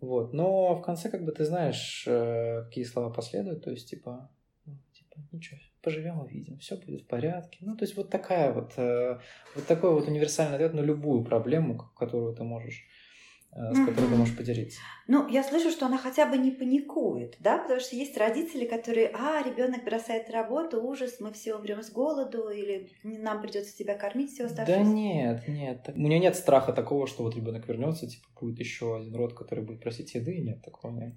вот. 0.00 0.32
Но 0.32 0.74
в 0.74 0.82
конце 0.82 1.10
как 1.10 1.24
бы 1.24 1.32
ты 1.32 1.44
знаешь, 1.44 2.04
э, 2.06 2.64
какие 2.64 2.84
слова 2.84 3.10
последуют, 3.10 3.64
то 3.64 3.70
есть 3.70 3.88
типа, 3.88 4.30
ну, 4.64 4.74
типа 4.92 5.16
ничего, 5.32 5.58
поживем 5.82 6.20
увидим, 6.20 6.58
все 6.58 6.76
будет 6.76 7.02
в 7.02 7.06
порядке. 7.06 7.58
Ну, 7.60 7.76
то 7.76 7.84
есть 7.84 7.96
вот 7.96 8.10
такая 8.10 8.52
вот, 8.52 8.72
э, 8.76 9.18
вот 9.54 9.66
такой 9.66 9.92
вот 9.94 10.08
универсальный 10.08 10.56
ответ 10.56 10.74
на 10.74 10.80
любую 10.80 11.24
проблему, 11.24 11.78
которую 11.96 12.34
ты 12.34 12.42
можешь 12.42 12.84
с 13.52 13.86
которой 13.86 14.08
ты 14.08 14.16
можешь 14.16 14.36
поделиться? 14.36 14.80
Ну, 15.06 15.28
я 15.28 15.42
слышу, 15.42 15.70
что 15.70 15.86
она 15.86 15.98
хотя 15.98 16.26
бы 16.26 16.36
не 16.36 16.50
паникует, 16.50 17.36
да, 17.40 17.58
потому 17.58 17.80
что 17.80 17.96
есть 17.96 18.16
родители, 18.16 18.66
которые, 18.66 19.10
а, 19.14 19.42
ребенок 19.42 19.84
бросает 19.84 20.30
работу, 20.30 20.82
ужас, 20.82 21.16
мы 21.20 21.32
все 21.32 21.54
умрем 21.54 21.82
с 21.82 21.90
голоду, 21.90 22.48
или 22.48 22.90
нам 23.02 23.40
придется 23.40 23.76
тебя 23.76 23.94
кормить 23.94 24.32
все 24.32 24.44
оставшееся. 24.44 24.82
Да 24.82 24.86
нет, 24.86 25.48
нет. 25.48 25.88
У 25.94 26.00
нее 26.00 26.18
нет 26.18 26.36
страха 26.36 26.72
такого, 26.72 27.06
что 27.06 27.22
вот 27.22 27.34
ребенок 27.36 27.66
вернется, 27.66 28.06
типа 28.06 28.26
будет 28.40 28.58
еще 28.58 28.96
один 28.96 29.14
род, 29.14 29.34
который 29.34 29.64
будет 29.64 29.80
просить 29.80 30.14
еды, 30.14 30.38
нет, 30.38 30.62
такого 30.62 30.92
нет. 30.92 31.14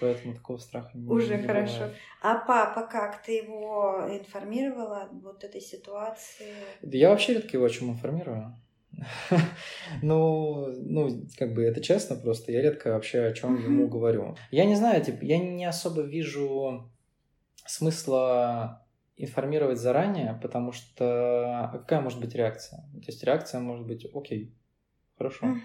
Поэтому 0.00 0.34
такого 0.34 0.58
страха 0.58 0.90
не 0.94 1.08
Уже 1.08 1.38
не 1.38 1.46
хорошо. 1.46 1.74
Бывает. 1.74 1.96
А 2.22 2.34
папа, 2.36 2.82
как 2.86 3.22
ты 3.22 3.38
его 3.38 4.06
информировала 4.08 5.08
вот 5.10 5.42
этой 5.42 5.60
ситуации? 5.60 6.54
Я 6.82 7.10
вообще 7.10 7.34
редко 7.34 7.56
его 7.56 7.66
о 7.66 7.70
чем 7.70 7.90
информирую. 7.90 8.54
ну, 10.02 10.66
ну, 10.76 11.26
как 11.36 11.54
бы 11.54 11.62
это 11.62 11.80
честно 11.80 12.16
просто. 12.16 12.52
Я 12.52 12.62
редко 12.62 12.92
вообще 12.92 13.22
о 13.22 13.32
чем 13.32 13.62
ему 13.62 13.88
говорю. 13.88 14.36
Я 14.50 14.64
не 14.64 14.74
знаю, 14.74 15.04
типа, 15.04 15.24
я 15.24 15.38
не 15.38 15.64
особо 15.64 16.02
вижу 16.02 16.90
смысла 17.66 18.86
информировать 19.16 19.78
заранее, 19.78 20.38
потому 20.40 20.72
что 20.72 21.64
а 21.64 21.68
какая 21.68 22.00
может 22.00 22.20
быть 22.20 22.34
реакция? 22.34 22.78
То 22.92 23.06
есть 23.06 23.22
реакция 23.24 23.60
может 23.60 23.86
быть 23.86 24.06
окей, 24.14 24.54
хорошо. 25.16 25.56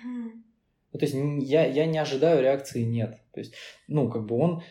Ну, 0.93 0.99
то 0.99 1.05
есть 1.05 1.15
я, 1.49 1.65
я 1.65 1.85
не 1.85 1.97
ожидаю 1.97 2.41
реакции 2.41 2.83
нет. 2.83 3.19
То 3.31 3.39
есть, 3.39 3.55
ну, 3.87 4.09
как 4.09 4.27
бы 4.27 4.35
он 4.35 4.61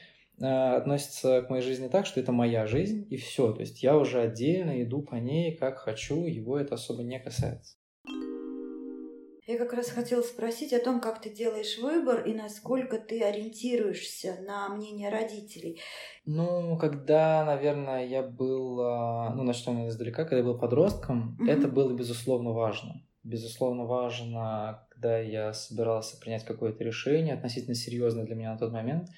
э, 0.40 0.44
относится 0.47 1.42
к 1.42 1.50
моей 1.50 1.62
жизни 1.62 1.88
так, 1.88 2.06
что 2.06 2.21
это 2.21 2.30
моя 2.30 2.66
жизнь, 2.66 3.06
и 3.11 3.16
все. 3.16 3.52
То 3.52 3.61
есть 3.61 3.82
я 3.82 3.97
уже 3.97 4.21
отдельно 4.21 4.82
иду 4.82 5.02
по 5.02 5.16
ней, 5.16 5.56
как 5.56 5.78
хочу, 5.78 6.25
его 6.26 6.59
это 6.59 6.76
особо 6.76 7.02
не 7.02 7.18
касается. 7.18 7.76
Я 9.46 9.58
как 9.58 9.72
раз 9.72 9.90
хотела 9.90 10.22
спросить 10.22 10.72
о 10.72 10.78
том, 10.78 11.00
как 11.00 11.20
ты 11.20 11.28
делаешь 11.28 11.78
выбор 11.78 12.25
и 12.25 12.32
насколько 12.32 12.96
ты 12.99 13.25
ориентируешься 13.25 14.37
на 14.46 14.68
мнение 14.68 15.11
родителей. 15.11 15.80
Ну, 16.25 16.78
когда, 16.78 17.44
наверное, 17.44 18.06
я 18.06 18.22
был, 18.22 18.80
а, 18.80 19.34
ну, 19.34 19.42
начнем 19.42 19.88
издалека, 19.88 20.25
когда 20.25 20.38
я 20.38 20.44
был 20.44 20.58
подростком, 20.58 21.37
mm-hmm. 21.40 21.50
это 21.50 21.66
было, 21.66 21.92
безусловно, 21.92 22.52
важно. 22.52 23.02
Безусловно, 23.25 23.84
важно, 23.84 24.87
когда 24.90 25.18
я 25.18 25.52
собирался 25.52 26.20
принять 26.20 26.44
какое-то 26.44 26.84
решение, 26.84 27.34
относительно 27.34 27.75
серьезное 27.75 28.25
для 28.25 28.37
меня 28.37 28.52
на 28.52 28.58
тот 28.58 28.72
момент. 28.72 29.08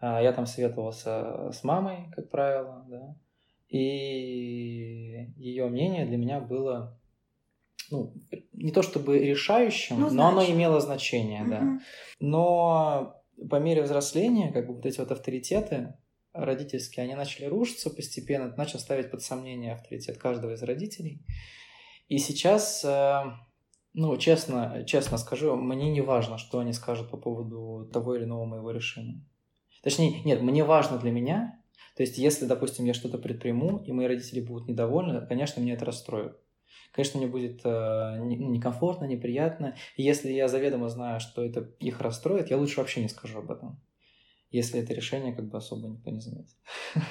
А, 0.00 0.20
я 0.20 0.32
там 0.32 0.46
советовался 0.46 1.52
с 1.52 1.62
мамой, 1.62 2.10
как 2.16 2.30
правило, 2.30 2.84
да, 2.88 3.14
и 3.68 5.28
ее 5.36 5.68
мнение 5.68 6.04
для 6.04 6.16
меня 6.16 6.40
было 6.40 6.98
ну, 7.90 8.14
не 8.62 8.72
то 8.72 8.82
чтобы 8.82 9.18
решающим, 9.18 10.00
ну, 10.00 10.10
но 10.10 10.28
оно 10.28 10.44
имело 10.44 10.80
значение, 10.80 11.42
угу. 11.42 11.50
да. 11.50 11.78
Но 12.20 13.22
по 13.50 13.56
мере 13.56 13.82
взросления, 13.82 14.52
как 14.52 14.66
бы 14.66 14.74
вот 14.74 14.86
эти 14.86 14.98
вот 14.98 15.10
авторитеты 15.12 15.94
родительские, 16.32 17.04
они 17.04 17.14
начали 17.14 17.46
рушиться 17.46 17.90
постепенно, 17.90 18.54
начал 18.56 18.78
ставить 18.78 19.10
под 19.10 19.22
сомнение 19.22 19.72
авторитет 19.72 20.18
каждого 20.18 20.52
из 20.52 20.62
родителей. 20.62 21.24
И 22.08 22.18
сейчас, 22.18 22.84
э, 22.84 23.22
ну, 23.94 24.16
честно, 24.16 24.84
честно 24.86 25.18
скажу, 25.18 25.56
мне 25.56 25.90
не 25.90 26.00
важно, 26.00 26.38
что 26.38 26.58
они 26.58 26.72
скажут 26.72 27.10
по 27.10 27.16
поводу 27.16 27.88
того 27.92 28.16
или 28.16 28.24
иного 28.24 28.44
моего 28.44 28.70
решения. 28.70 29.24
Точнее, 29.82 30.22
нет, 30.24 30.42
мне 30.42 30.64
важно 30.64 30.98
для 30.98 31.10
меня, 31.10 31.62
то 31.96 32.02
есть 32.02 32.18
если, 32.18 32.46
допустим, 32.46 32.84
я 32.84 32.94
что-то 32.94 33.18
предприму, 33.18 33.82
и 33.84 33.92
мои 33.92 34.06
родители 34.06 34.40
будут 34.40 34.68
недовольны, 34.68 35.26
конечно, 35.26 35.60
меня 35.60 35.74
это 35.74 35.84
расстроит 35.84 36.36
конечно, 36.92 37.18
мне 37.18 37.28
будет 37.28 37.60
э, 37.64 38.18
некомфортно, 38.20 39.04
неприятно. 39.04 39.76
И 39.96 40.02
если 40.02 40.32
я 40.32 40.48
заведомо 40.48 40.88
знаю, 40.88 41.20
что 41.20 41.44
это 41.44 41.70
их 41.80 42.00
расстроит, 42.00 42.50
я 42.50 42.56
лучше 42.56 42.80
вообще 42.80 43.02
не 43.02 43.08
скажу 43.08 43.38
об 43.38 43.50
этом. 43.50 43.80
Если 44.50 44.80
это 44.80 44.94
решение 44.94 45.34
как 45.34 45.48
бы 45.48 45.58
особо 45.58 45.88
никто 45.88 46.10
не 46.10 46.20
заметит. 46.20 46.56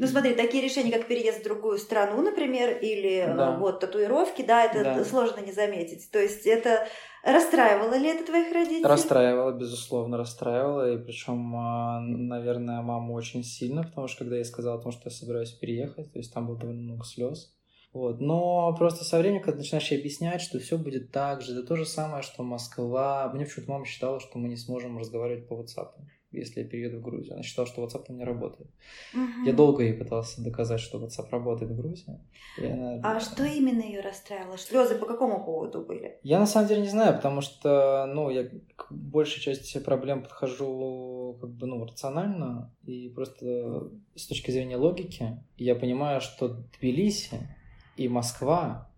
Ну 0.00 0.06
смотри, 0.06 0.34
такие 0.34 0.64
решения, 0.64 0.90
как 0.90 1.08
переезд 1.08 1.40
в 1.40 1.44
другую 1.44 1.76
страну, 1.76 2.22
например, 2.22 2.78
или 2.78 3.16
э, 3.16 3.36
да. 3.36 3.58
вот 3.58 3.80
татуировки, 3.80 4.40
да, 4.40 4.64
это 4.64 4.82
да. 4.82 5.04
сложно 5.04 5.40
не 5.40 5.52
заметить. 5.52 6.10
То 6.10 6.18
есть 6.18 6.46
это 6.46 6.88
расстраивало 7.22 7.92
ли 7.98 8.08
это 8.08 8.24
твоих 8.24 8.50
родителей? 8.50 8.82
Расстраивало, 8.82 9.52
безусловно, 9.52 10.16
расстраивало. 10.16 10.94
И 10.94 11.04
причем, 11.04 11.54
а, 11.54 12.00
наверное, 12.00 12.80
маму 12.80 13.12
очень 13.12 13.44
сильно, 13.44 13.82
потому 13.82 14.08
что 14.08 14.20
когда 14.20 14.38
я 14.38 14.44
сказал 14.44 14.78
о 14.78 14.82
том, 14.82 14.90
что 14.90 15.02
я 15.04 15.10
собираюсь 15.10 15.52
переехать, 15.52 16.10
то 16.10 16.18
есть 16.18 16.32
там 16.32 16.46
было 16.46 16.56
довольно 16.56 16.80
много 16.80 17.04
слез. 17.04 17.54
Вот. 17.92 18.20
Но 18.20 18.74
просто 18.78 19.04
со 19.04 19.18
временем, 19.18 19.42
когда 19.42 19.58
начинаешь 19.58 19.90
объяснять, 19.92 20.40
что 20.40 20.58
все 20.60 20.78
будет 20.78 21.10
так 21.10 21.42
же, 21.42 21.52
это 21.58 21.66
то 21.66 21.76
же 21.76 21.84
самое, 21.86 22.22
что 22.22 22.42
Москва. 22.42 23.30
Мне 23.34 23.44
почему-то 23.44 23.72
мама 23.72 23.84
считала, 23.84 24.20
что 24.20 24.38
мы 24.38 24.48
не 24.48 24.56
сможем 24.56 24.98
разговаривать 24.98 25.48
по 25.48 25.54
WhatsApp. 25.54 25.90
если 26.32 26.60
я 26.60 26.64
перееду 26.68 26.98
в 26.98 27.02
Грузию. 27.02 27.34
Она 27.34 27.42
считала, 27.42 27.66
что 27.66 27.82
WhatsApp 27.84 28.04
не 28.12 28.22
работает. 28.22 28.70
Мгм. 29.12 29.42
Я 29.46 29.52
долго 29.52 29.82
ей 29.82 29.94
пытался 29.94 30.40
доказать, 30.40 30.78
что 30.78 30.98
WhatsApp 31.04 31.28
работает 31.32 31.72
в 31.72 31.76
Грузии. 31.76 32.20
И 32.56 32.66
она- 32.66 33.00
А 33.02 33.18
что 33.18 33.42
именно 33.42 33.80
ее 33.82 34.00
расстраивало? 34.00 34.56
Слезы 34.56 34.94
по 34.94 35.06
какому 35.06 35.44
поводу 35.44 35.80
были? 35.80 36.20
Я 36.22 36.38
на 36.38 36.46
самом 36.46 36.68
деле 36.68 36.82
не 36.82 36.88
знаю, 36.88 37.16
потому 37.16 37.40
что, 37.40 38.06
ну, 38.06 38.30
я 38.30 38.48
к 38.76 38.92
большей 38.92 39.40
части 39.40 39.78
проблем 39.80 40.22
подхожу 40.22 41.36
как 41.40 41.50
бы, 41.50 41.66
ну, 41.66 41.84
рационально 41.84 42.70
и 42.86 43.08
просто 43.08 43.90
с 44.14 44.26
точки 44.28 44.52
зрения 44.52 44.76
логики. 44.76 45.36
Я 45.56 45.74
понимаю, 45.74 46.20
что 46.20 46.58
Тбилиси 46.78 47.40
и 48.00 48.08
Москва, 48.08 48.90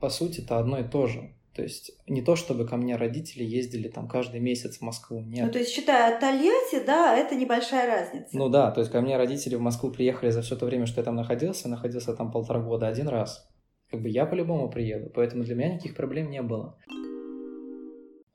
по 0.00 0.08
сути, 0.08 0.40
это 0.40 0.58
одно 0.58 0.78
и 0.78 0.84
то 0.84 1.06
же. 1.06 1.34
То 1.54 1.62
есть 1.62 1.92
не 2.06 2.22
то, 2.22 2.34
чтобы 2.34 2.66
ко 2.66 2.78
мне 2.78 2.96
родители 2.96 3.44
ездили 3.44 3.88
там 3.88 4.08
каждый 4.08 4.40
месяц 4.40 4.78
в 4.78 4.80
Москву, 4.80 5.20
нет. 5.20 5.44
Ну, 5.44 5.52
то 5.52 5.58
есть, 5.58 5.70
считая 5.70 6.14
от 6.14 6.20
Тольятти, 6.20 6.82
да, 6.86 7.14
это 7.14 7.34
небольшая 7.34 7.86
разница. 7.86 8.30
Ну 8.32 8.48
да, 8.48 8.70
то 8.70 8.80
есть 8.80 8.90
ко 8.90 9.02
мне 9.02 9.18
родители 9.18 9.54
в 9.54 9.60
Москву 9.60 9.90
приехали 9.90 10.30
за 10.30 10.40
все 10.40 10.56
то 10.56 10.64
время, 10.64 10.86
что 10.86 11.02
я 11.02 11.04
там 11.04 11.14
находился, 11.14 11.68
находился 11.68 12.14
там 12.14 12.32
полтора 12.32 12.60
года 12.60 12.88
один 12.88 13.06
раз. 13.06 13.46
Как 13.90 14.00
бы 14.00 14.08
я 14.08 14.24
по-любому 14.24 14.70
приеду, 14.70 15.10
поэтому 15.14 15.44
для 15.44 15.54
меня 15.54 15.74
никаких 15.74 15.94
проблем 15.94 16.30
не 16.30 16.40
было. 16.40 16.78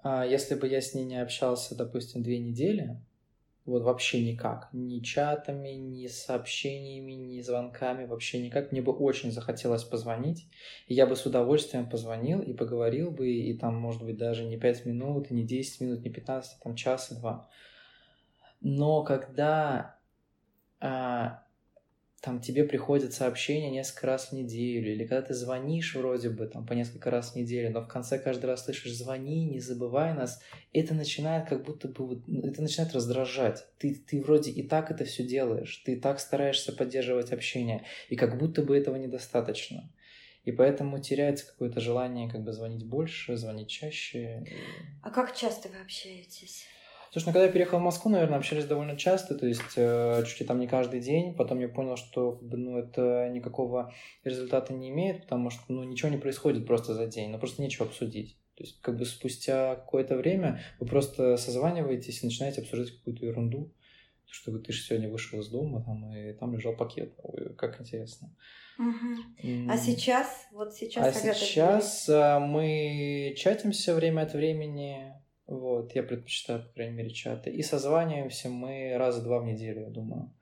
А 0.04 0.28
если 0.28 0.54
бы 0.54 0.68
я 0.68 0.80
с 0.80 0.94
ней 0.94 1.06
не 1.06 1.20
общался, 1.20 1.76
допустим, 1.76 2.22
две 2.22 2.38
недели, 2.38 3.02
вот 3.68 3.84
вообще 3.84 4.24
никак, 4.24 4.70
ни 4.72 5.00
чатами, 5.02 5.70
ни 5.70 6.08
сообщениями, 6.08 7.12
ни 7.12 7.42
звонками, 7.42 8.06
вообще 8.06 8.42
никак, 8.42 8.72
мне 8.72 8.82
бы 8.82 8.94
очень 8.94 9.32
захотелось 9.32 9.84
позвонить, 9.84 10.48
и 10.88 10.94
я 10.94 11.06
бы 11.06 11.18
с 11.18 11.26
удовольствием 11.26 11.90
позвонил 11.90 12.42
и 12.42 12.54
поговорил 12.54 13.12
бы, 13.12 13.30
и 13.30 13.58
там, 13.58 13.76
может 13.76 14.04
быть, 14.04 14.18
даже 14.18 14.46
не 14.46 14.58
5 14.58 14.86
минут, 14.86 15.32
не 15.32 15.44
10 15.44 15.82
минут, 15.82 16.04
не 16.04 16.10
15, 16.10 16.58
а 16.60 16.64
там 16.64 16.76
час 16.76 17.12
и 17.12 17.16
два. 17.16 17.50
Но 18.62 19.04
когда 19.04 20.00
а, 20.80 21.44
там 22.28 22.42
тебе 22.42 22.66
приходит 22.66 23.14
сообщение 23.14 23.72
несколько 23.72 24.08
раз 24.08 24.28
в 24.28 24.32
неделю, 24.34 24.92
или 24.92 25.06
когда 25.06 25.22
ты 25.22 25.34
звонишь 25.34 25.96
вроде 25.96 26.30
бы 26.30 26.46
там 26.46 26.66
по 26.66 26.74
несколько 26.74 27.10
раз 27.10 27.32
в 27.32 27.36
неделю, 27.38 27.72
но 27.72 27.80
в 27.80 27.88
конце 27.88 28.20
каждый 28.20 28.48
раз 28.48 28.66
слышишь 28.66 28.92
«звони, 28.92 29.46
не 29.46 29.62
забывай 29.62 30.14
нас», 30.14 30.42
это 30.74 30.94
начинает 30.94 31.48
как 31.48 31.64
будто 31.64 31.88
бы, 31.88 32.22
ну, 32.28 32.46
это 32.46 32.62
начинает 32.62 32.94
раздражать. 32.94 33.66
Ты, 33.78 33.96
ты 33.96 34.22
вроде 34.22 34.52
и 34.52 34.62
так 34.62 34.92
это 34.92 35.06
все 35.06 35.24
делаешь, 35.24 35.78
ты 35.86 35.94
и 35.94 35.96
так 35.96 36.20
стараешься 36.20 36.74
поддерживать 36.74 37.32
общение, 37.32 37.86
и 38.10 38.18
как 38.18 38.38
будто 38.38 38.62
бы 38.62 38.78
этого 38.78 38.98
недостаточно. 38.98 39.90
И 40.44 40.52
поэтому 40.52 41.00
теряется 41.00 41.48
какое-то 41.48 41.80
желание 41.80 42.30
как 42.30 42.44
бы 42.44 42.52
звонить 42.52 42.86
больше, 42.86 43.38
звонить 43.38 43.70
чаще. 43.70 44.44
А 45.02 45.12
как 45.12 45.34
часто 45.34 45.70
вы 45.70 45.78
общаетесь? 45.78 46.66
Слушай, 47.18 47.30
ну 47.30 47.34
когда 47.34 47.46
я 47.48 47.52
переехал 47.52 47.80
в 47.80 47.82
Москву, 47.82 48.12
наверное, 48.12 48.38
общались 48.38 48.66
довольно 48.66 48.96
часто, 48.96 49.34
то 49.34 49.48
есть 49.48 49.74
э, 49.76 50.24
чуть 50.28 50.40
ли 50.40 50.46
там 50.46 50.60
не 50.60 50.68
каждый 50.68 51.00
день. 51.00 51.34
Потом 51.34 51.60
я 51.60 51.68
понял, 51.68 51.98
что 51.98 52.34
как 52.34 52.48
бы, 52.48 52.58
ну, 52.58 52.78
это 52.78 53.28
никакого 53.30 53.92
результата 54.24 54.72
не 54.72 54.90
имеет, 54.90 55.24
потому 55.24 55.50
что 55.50 55.64
ну, 55.70 55.82
ничего 55.82 56.10
не 56.10 56.20
происходит 56.20 56.68
просто 56.68 56.94
за 56.94 57.08
день, 57.08 57.32
ну 57.32 57.40
просто 57.40 57.64
нечего 57.64 57.88
обсудить. 57.88 58.38
То 58.54 58.64
есть 58.64 58.80
как 58.82 58.98
бы 59.00 59.06
спустя 59.06 59.78
какое-то 59.78 60.16
время 60.16 60.62
вы 60.80 60.86
просто 60.86 61.38
созваниваетесь 61.38 62.22
и 62.22 62.28
начинаете 62.28 62.62
обсуждать 62.62 62.96
какую-то 62.96 63.26
ерунду. 63.26 63.74
Что 64.30 64.56
ты 64.60 64.72
же 64.72 64.84
сегодня 64.84 65.10
вышел 65.10 65.40
из 65.40 65.48
дома, 65.48 65.84
там, 65.84 66.14
и 66.14 66.34
там 66.34 66.54
лежал 66.54 66.76
пакет. 66.76 67.16
Ой, 67.24 67.56
как 67.56 67.82
интересно. 67.82 68.30
Мгм. 68.78 69.68
А 69.72 69.78
сейчас? 69.78 70.46
Вот 70.52 70.76
сейчас 70.76 71.18
А 71.18 71.20
сейчас 71.34 72.10
а, 72.10 72.40
мы 72.40 73.34
чатимся 73.36 73.96
время 73.96 74.22
от 74.22 74.34
времени. 74.34 75.17
Вот, 75.48 75.96
я 75.96 76.04
предпочитаю, 76.04 76.64
по 76.64 76.74
крайней 76.74 76.96
мере, 76.96 77.10
чаты. 77.10 77.50
И 77.50 77.64
созваниваемся 77.64 78.50
мы 78.50 78.96
раза 78.98 79.22
два 79.22 79.40
в 79.40 79.46
неделю, 79.46 79.82
я 79.82 79.90
думаю. 79.90 80.34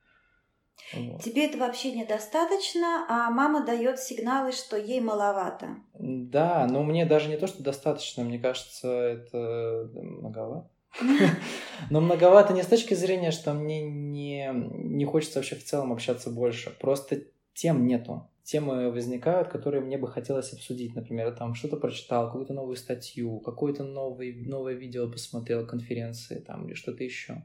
Вот. 0.92 1.22
Тебе 1.22 1.46
этого 1.46 1.66
общения 1.66 2.04
достаточно, 2.04 3.06
а 3.08 3.30
мама 3.30 3.64
дает 3.64 3.98
сигналы, 3.98 4.52
что 4.52 4.76
ей 4.76 5.00
маловато. 5.00 5.76
Да, 5.94 6.66
но 6.68 6.82
мне 6.82 7.06
даже 7.06 7.28
не 7.28 7.36
то, 7.36 7.46
что 7.46 7.62
достаточно, 7.62 8.24
мне 8.24 8.38
кажется, 8.38 8.88
это 8.88 9.90
многовато. 9.94 10.70
Но 11.90 12.00
многовато 12.00 12.52
не 12.52 12.62
с 12.62 12.66
точки 12.66 12.94
зрения, 12.94 13.30
что 13.30 13.52
мне 13.52 13.82
не, 13.82 14.50
не 14.52 15.04
хочется 15.04 15.38
вообще 15.38 15.56
в 15.56 15.64
целом 15.64 15.92
общаться 15.92 16.30
больше. 16.30 16.70
Просто 16.70 17.22
тем 17.54 17.86
нету. 17.86 18.30
Темы 18.46 18.92
возникают, 18.92 19.48
которые 19.48 19.82
мне 19.82 19.98
бы 19.98 20.06
хотелось 20.06 20.52
обсудить. 20.52 20.94
Например, 20.94 21.32
там 21.32 21.56
что-то 21.56 21.76
прочитал, 21.78 22.26
какую-то 22.28 22.52
новую 22.54 22.76
статью, 22.76 23.40
какое-то 23.40 23.82
новый, 23.82 24.32
новое 24.46 24.74
видео 24.74 25.10
посмотрел, 25.10 25.66
конференции 25.66 26.38
там 26.38 26.68
или 26.68 26.74
что-то 26.74 27.02
еще. 27.02 27.42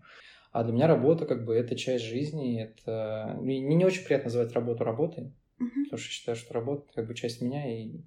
А 0.52 0.64
для 0.64 0.74
меня 0.74 0.86
работа 0.86 1.26
как 1.26 1.44
бы 1.44 1.56
это 1.56 1.76
часть 1.76 2.04
жизни. 2.04 2.62
Это... 2.62 3.36
Мне 3.42 3.60
не 3.60 3.84
очень 3.84 4.06
приятно 4.06 4.26
называть 4.26 4.54
работу 4.54 4.84
работой, 4.84 5.34
Мгм. 5.58 5.86
потому 5.86 5.98
что 5.98 6.08
я 6.08 6.14
считаю, 6.14 6.36
что 6.36 6.54
работа 6.54 6.86
как 6.94 7.08
бы 7.08 7.16
часть 7.16 7.42
меня, 7.42 7.68
и, 7.68 8.02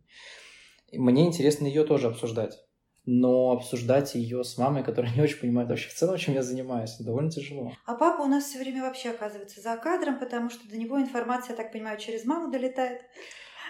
и 0.93 0.99
мне 0.99 1.27
интересно 1.27 1.67
ее 1.67 1.83
тоже 1.83 2.07
обсуждать. 2.07 2.64
Но 3.07 3.53
обсуждать 3.53 4.15
ее 4.15 4.45
с 4.45 4.57
мамой, 4.57 4.83
которая 4.83 5.13
не 5.15 5.21
очень 5.21 5.39
понимает 5.39 5.69
вообще 5.69 5.89
в 5.91 5.95
целом, 5.95 6.17
чем 6.17 6.35
я 6.35 6.43
занимаюсь, 6.43 6.97
довольно 6.99 7.31
тяжело. 7.31 7.73
А 7.85 7.95
папа 7.95 8.23
у 8.23 8.27
нас 8.27 8.45
все 8.45 8.59
время 8.59 8.83
вообще 8.83 9.11
оказывается 9.11 9.61
за 9.61 9.77
кадром, 9.77 10.19
потому 10.19 10.49
что 10.49 10.69
до 10.69 10.77
него 10.77 11.01
информация, 11.01 11.53
я 11.53 11.57
так 11.57 11.73
понимаю, 11.73 11.99
через 11.99 12.25
маму 12.25 12.51
долетает. 12.51 13.03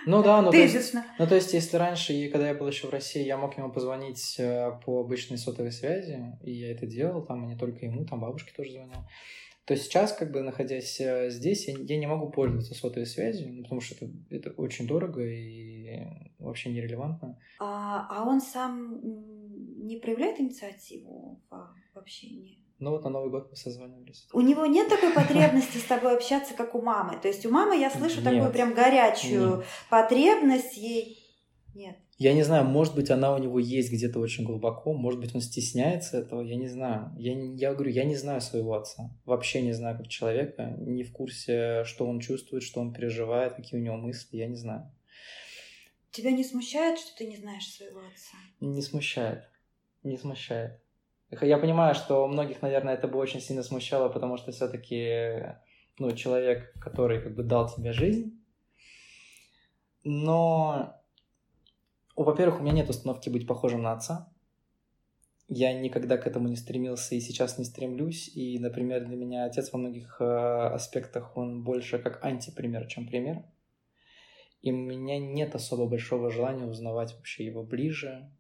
Ну 0.07 0.23
да, 0.23 0.43
ну 0.43 0.51
то, 0.51 0.57
есть, 0.57 0.95
ну 1.19 1.27
то 1.27 1.35
есть, 1.35 1.55
если 1.55 1.77
раньше, 1.79 2.13
и 2.13 2.29
когда 2.29 2.49
я 2.49 2.55
был 2.55 2.69
еще 2.69 2.87
в 2.87 2.91
России, 2.91 3.25
я 3.25 3.39
мог 3.39 3.57
ему 3.57 3.73
позвонить 3.73 4.37
э, 4.39 4.73
по 4.85 5.01
обычной 5.01 5.39
сотовой 5.39 5.73
связи, 5.73 6.37
и 6.43 6.53
я 6.53 6.73
это 6.73 6.87
делал, 6.87 7.25
там, 7.25 7.45
и 7.45 7.47
не 7.47 7.57
только 7.57 7.87
ему, 7.87 8.05
там 8.05 8.21
бабушке 8.21 8.53
тоже 8.55 8.73
звонил, 8.73 9.09
то 9.65 9.77
сейчас, 9.77 10.13
как 10.13 10.31
бы, 10.31 10.43
находясь 10.43 11.01
э, 11.01 11.31
здесь, 11.31 11.69
я, 11.69 11.75
я 11.79 11.97
не 11.97 12.07
могу 12.07 12.31
пользоваться 12.31 12.75
сотовой 12.75 13.07
связью, 13.07 13.53
ну, 13.53 13.63
потому 13.63 13.81
что 13.81 13.95
это, 13.95 14.13
это 14.31 14.51
очень 14.51 14.87
дорого 14.87 15.23
и 15.23 16.01
вообще 16.39 16.71
нерелевантно. 16.71 17.39
А, 17.59 18.07
а 18.11 18.29
он 18.29 18.41
сам 18.41 19.01
не 19.87 19.97
проявляет 19.97 20.39
инициативу 20.41 21.43
в, 21.49 21.75
в 21.95 21.99
общении? 21.99 22.61
Ну 22.79 22.91
вот 22.91 23.05
на 23.05 23.11
Новый 23.11 23.31
год 23.31 23.49
мы 23.51 23.57
созванивались. 23.57 24.29
У 24.33 24.41
него 24.41 24.67
нет 24.67 24.89
такой 24.89 25.13
потребности 25.13 25.79
с 25.79 25.85
тобой 25.85 26.17
общаться, 26.17 26.55
как 26.55 26.75
у 26.75 26.83
мамы. 26.83 27.19
То 27.21 27.29
есть 27.29 27.47
у 27.47 27.51
мамы 27.51 27.77
я 27.79 27.91
слышу 27.91 28.17
Нет. 28.17 28.25
такую 28.25 28.53
прям 28.53 28.75
горячую 28.75 29.59
Нет. 29.59 29.67
потребность 29.89 30.77
ей. 30.77 31.19
Нет. 31.75 31.97
Я 32.17 32.33
не 32.33 32.45
знаю, 32.45 32.65
может 32.65 32.95
быть, 32.95 33.11
она 33.11 33.35
у 33.35 33.39
него 33.39 33.59
есть 33.59 33.93
где-то 33.93 34.21
очень 34.21 34.45
глубоко, 34.45 34.93
может 34.93 35.21
быть, 35.21 35.35
он 35.35 35.41
стесняется 35.41 36.19
этого, 36.19 36.43
я 36.43 36.55
не 36.55 36.69
знаю. 36.69 37.13
Я, 37.19 37.33
я 37.33 37.75
говорю, 37.75 37.91
я 37.91 38.05
не 38.05 38.15
знаю 38.15 38.41
своего 38.41 38.75
отца. 38.75 39.11
Вообще 39.25 39.63
не 39.63 39.73
знаю 39.73 39.97
как 39.97 40.09
человека, 40.09 40.77
не 40.79 41.03
в 41.03 41.13
курсе, 41.13 41.83
что 41.85 42.07
он 42.07 42.21
чувствует, 42.21 42.63
что 42.63 42.81
он 42.81 42.93
переживает, 42.93 43.55
какие 43.55 43.81
у 43.81 43.83
него 43.83 43.97
мысли, 43.97 44.37
я 44.37 44.47
не 44.47 44.57
знаю. 44.57 44.93
Тебя 46.13 46.31
не 46.31 46.45
смущает, 46.45 47.01
что 47.01 47.17
ты 47.17 47.27
не 47.27 47.37
знаешь 47.37 47.69
своего 47.69 47.99
отца? 47.99 48.37
Не 48.61 48.83
смущает. 48.83 49.49
Не 50.05 50.17
смущает. 50.17 50.81
Я 51.41 51.59
понимаю, 51.59 51.97
что 51.97 52.29
многих, 52.29 52.63
наверное, 52.63 52.95
это 52.95 53.09
бы 53.09 53.19
очень 53.19 53.41
сильно 53.41 53.65
смущало, 53.65 54.09
потому 54.09 54.37
что 54.37 54.53
все-таки 54.53 55.57
ну, 55.99 56.13
человек, 56.13 56.73
который 56.81 57.21
как 57.21 57.35
бы 57.35 57.43
дал 57.43 57.69
тебе 57.69 57.93
жизнь. 57.93 58.41
Но, 60.05 61.04
во-первых, 62.23 62.61
у 62.61 62.63
меня 62.63 62.73
нет 62.73 62.91
установки 62.91 63.29
быть 63.29 63.47
похожим 63.47 63.83
на 63.83 63.93
отца. 63.93 64.31
Я 65.49 65.79
никогда 65.79 66.17
к 66.17 66.27
этому 66.27 66.49
не 66.49 66.57
стремился 66.57 67.15
и 67.15 67.21
сейчас 67.21 67.59
не 67.59 67.65
стремлюсь. 67.65 68.29
И, 68.35 68.59
например, 68.59 69.05
для 69.05 69.17
меня 69.17 69.45
отец 69.45 69.73
во 69.73 69.79
многих 69.79 70.17
э, 70.21 70.25
аспектах, 70.25 71.37
он 71.37 71.63
больше 71.65 71.99
как 71.99 72.25
антипример, 72.25 72.87
чем 72.87 73.07
пример. 73.07 73.45
И 74.63 74.73
у 74.73 74.77
меня 74.77 75.19
нет 75.19 75.55
особо 75.55 75.87
большого 75.87 76.31
желания 76.31 76.65
узнавать 76.65 77.15
вообще 77.15 77.45
его 77.45 77.63
ближе. 77.63 78.31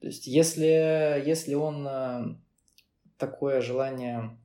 То 0.00 0.08
есть, 0.08 0.26
если, 0.26 1.22
если 1.24 1.54
он 1.54 1.86
э, 1.88 2.36
такое 3.16 3.62
желание, 3.62 4.38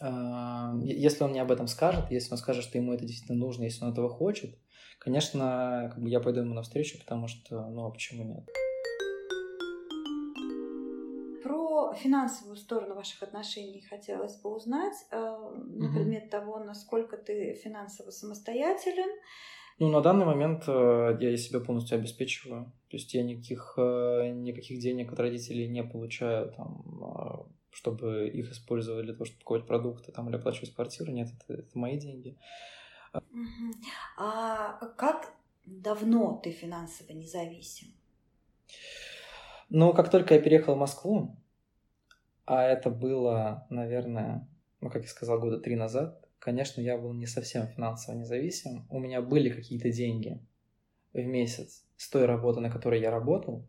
э, 0.00 0.72
если 0.82 1.22
он 1.22 1.30
мне 1.30 1.42
об 1.42 1.52
этом 1.52 1.68
скажет, 1.68 2.10
если 2.10 2.32
он 2.32 2.38
скажет, 2.38 2.64
что 2.64 2.78
ему 2.78 2.92
это 2.92 3.04
действительно 3.04 3.38
нужно, 3.38 3.64
если 3.64 3.84
он 3.84 3.92
этого 3.92 4.08
хочет, 4.08 4.58
конечно, 4.98 5.90
как 5.94 6.02
бы 6.02 6.08
я 6.08 6.20
пойду 6.20 6.40
ему 6.40 6.54
навстречу, 6.54 6.98
потому 6.98 7.28
что, 7.28 7.66
ну, 7.68 7.86
а 7.86 7.90
почему 7.90 8.24
нет? 8.24 8.44
Про 11.42 11.94
финансовую 11.94 12.56
сторону 12.56 12.94
ваших 12.94 13.22
отношений 13.22 13.80
хотелось 13.88 14.40
бы 14.40 14.54
узнать, 14.54 14.94
э, 15.12 15.16
на 15.16 15.86
Мгм. 15.86 15.94
предмет 15.94 16.30
того, 16.30 16.58
насколько 16.58 17.16
ты 17.16 17.54
финансово 17.54 18.10
самостоятелен. 18.10 19.08
Ну, 19.78 19.88
на 19.90 20.00
данный 20.00 20.24
момент 20.24 20.64
э, 20.66 21.16
я 21.20 21.36
себя 21.36 21.60
полностью 21.60 21.98
обеспечиваю. 21.98 22.72
То 22.88 22.96
есть 22.96 23.12
я 23.14 23.22
никаких, 23.22 23.74
э, 23.76 24.30
никаких 24.30 24.80
денег 24.80 25.12
от 25.12 25.20
родителей 25.20 25.68
не 25.68 25.84
получаю, 25.84 26.50
там, 26.52 26.82
э, 27.04 27.50
чтобы 27.70 28.28
их 28.28 28.50
использовать 28.50 29.04
для 29.04 29.12
того, 29.12 29.26
чтобы 29.26 29.40
покупать 29.40 29.66
продукты 29.66 30.12
там, 30.12 30.28
или 30.28 30.36
оплачивать 30.36 30.74
квартиру. 30.74 31.12
Нет, 31.12 31.28
это, 31.46 31.60
это 31.60 31.78
мои 31.78 31.98
деньги. 31.98 32.38
А 34.16 34.78
как 34.96 35.32
давно 35.64 36.40
ты 36.42 36.50
финансово 36.50 37.12
независим? 37.12 37.88
Но 39.68 39.92
как 39.92 40.10
только 40.10 40.34
я 40.34 40.40
переехал 40.40 40.74
в 40.74 40.78
Москву, 40.78 41.36
а 42.44 42.62
это 42.62 42.90
было, 42.90 43.66
наверное, 43.70 44.48
ну, 44.80 44.90
как 44.90 45.02
я 45.02 45.08
сказал, 45.08 45.40
года 45.40 45.58
три 45.58 45.74
назад, 45.74 46.24
конечно, 46.38 46.80
я 46.80 46.96
был 46.96 47.12
не 47.12 47.26
совсем 47.26 47.66
финансово 47.66 48.14
независим. 48.14 48.86
У 48.88 49.00
меня 49.00 49.20
были 49.20 49.50
какие-то 49.50 49.90
деньги 49.90 50.40
в 51.12 51.18
месяц 51.18 51.84
с 51.96 52.08
той 52.08 52.26
работы, 52.26 52.60
на 52.60 52.70
которой 52.70 53.00
я 53.00 53.10
работал, 53.10 53.66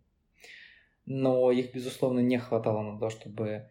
но 1.06 1.52
их, 1.52 1.74
безусловно, 1.74 2.20
не 2.20 2.38
хватало 2.38 2.84
на 2.84 3.00
то, 3.00 3.10
чтобы 3.10 3.70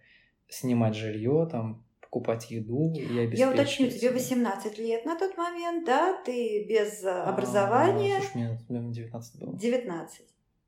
снимать 0.48 0.96
жилье, 0.96 1.46
там, 1.50 1.85
покупать 2.16 2.50
еду 2.50 2.92
и 2.94 3.18
обеспечивать. 3.18 3.38
Я 3.38 3.50
уточню, 3.50 3.90
тебе 3.90 4.10
18 4.10 4.78
лет 4.78 5.04
на 5.04 5.18
тот 5.18 5.36
момент, 5.36 5.84
да? 5.84 6.18
Ты 6.24 6.64
без 6.66 7.04
э, 7.04 7.10
образования. 7.10 8.16
А, 8.16 8.20
слушай, 8.20 8.36
мне, 8.36 8.58
наверное, 8.68 8.94
19 8.94 9.40
было. 9.40 9.58
19. 9.58 10.26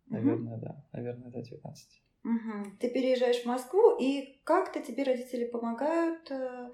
Наверное, 0.08 0.56
угу. 0.56 0.64
да. 0.64 0.84
Наверное, 0.92 1.30
да, 1.30 1.40
19. 1.40 2.02
Угу. 2.24 2.76
Ты 2.80 2.90
переезжаешь 2.90 3.42
в 3.42 3.46
Москву, 3.46 3.96
и 3.98 4.40
как-то 4.44 4.80
тебе 4.80 5.04
родители 5.04 5.46
помогают 5.46 6.30
э, 6.30 6.70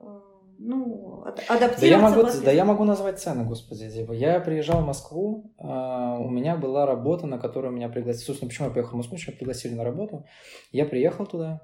э, 0.00 0.20
ну, 0.58 1.22
адаптироваться. 1.24 1.80
Да 1.80 1.86
я, 1.86 1.98
могу, 1.98 2.22
да 2.44 2.50
я 2.50 2.64
могу 2.64 2.84
назвать 2.84 3.20
цены, 3.20 3.44
господи. 3.44 3.88
Типа, 3.90 4.12
я 4.12 4.40
приезжал 4.40 4.82
в 4.82 4.86
Москву, 4.86 5.52
э, 5.58 5.64
у 5.64 6.28
меня 6.28 6.56
была 6.56 6.86
работа, 6.86 7.26
на 7.26 7.38
которую 7.38 7.72
меня 7.72 7.88
пригласили. 7.88 8.24
Собственно, 8.24 8.48
почему 8.48 8.68
я 8.68 8.74
поехал 8.74 8.94
в 8.94 8.96
Москву, 8.96 9.16
меня 9.16 9.36
пригласили 9.36 9.74
на 9.74 9.84
работу. 9.84 10.24
Я 10.72 10.86
приехал 10.86 11.26
туда, 11.26 11.60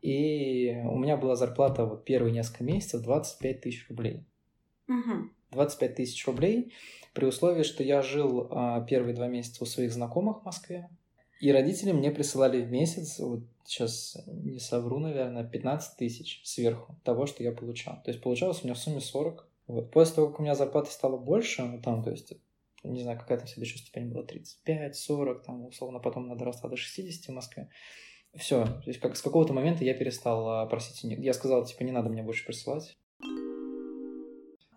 и 0.00 0.76
у 0.84 0.96
меня 0.96 1.16
была 1.16 1.36
зарплата 1.36 1.84
вот 1.84 2.04
первые 2.04 2.32
несколько 2.32 2.64
месяцев 2.64 3.02
25 3.02 3.60
тысяч 3.60 3.88
рублей. 3.88 4.24
Угу. 4.88 5.30
25 5.52 5.94
тысяч 5.94 6.26
рублей 6.26 6.72
при 7.14 7.26
условии, 7.26 7.62
что 7.62 7.82
я 7.82 8.02
жил 8.02 8.48
а, 8.50 8.80
первые 8.82 9.14
два 9.14 9.28
месяца 9.28 9.64
у 9.64 9.66
своих 9.66 9.92
знакомых 9.92 10.42
в 10.42 10.44
Москве. 10.44 10.88
И 11.40 11.52
родители 11.52 11.92
мне 11.92 12.10
присылали 12.10 12.60
в 12.60 12.70
месяц, 12.70 13.20
вот 13.20 13.44
сейчас 13.64 14.18
не 14.26 14.58
совру, 14.58 14.98
наверное, 14.98 15.44
15 15.44 15.96
тысяч 15.96 16.40
сверху 16.44 16.96
того, 17.04 17.26
что 17.26 17.44
я 17.44 17.52
получал. 17.52 18.02
То 18.02 18.10
есть 18.10 18.22
получалось 18.22 18.60
у 18.62 18.66
меня 18.66 18.74
в 18.74 18.78
сумме 18.78 19.00
40. 19.00 19.48
Вот. 19.68 19.90
После 19.90 20.16
того, 20.16 20.28
как 20.28 20.40
у 20.40 20.42
меня 20.42 20.54
зарплата 20.54 20.90
стала 20.90 21.16
больше, 21.16 21.62
ну 21.62 21.80
там, 21.80 22.02
то 22.02 22.10
есть, 22.10 22.32
не 22.82 23.02
знаю, 23.02 23.18
какая 23.18 23.38
там 23.38 23.46
следующая 23.46 23.78
ступень 23.78 24.08
была, 24.08 24.24
35, 24.24 24.96
40, 24.96 25.42
там, 25.44 25.66
условно, 25.66 26.00
потом 26.00 26.24
она 26.24 26.34
доросла 26.34 26.70
до 26.70 26.76
60 26.76 27.26
в 27.26 27.32
Москве. 27.32 27.68
Все, 28.38 28.64
то 28.64 28.84
есть 28.86 29.00
как 29.00 29.16
с 29.16 29.22
какого-то 29.22 29.52
момента 29.52 29.84
я 29.84 29.94
перестал 29.94 30.48
а, 30.48 30.66
просить. 30.66 31.02
Я 31.02 31.32
сказал, 31.32 31.64
типа, 31.64 31.82
не 31.82 31.92
надо 31.92 32.08
мне 32.08 32.22
больше 32.22 32.46
присылать. 32.46 32.96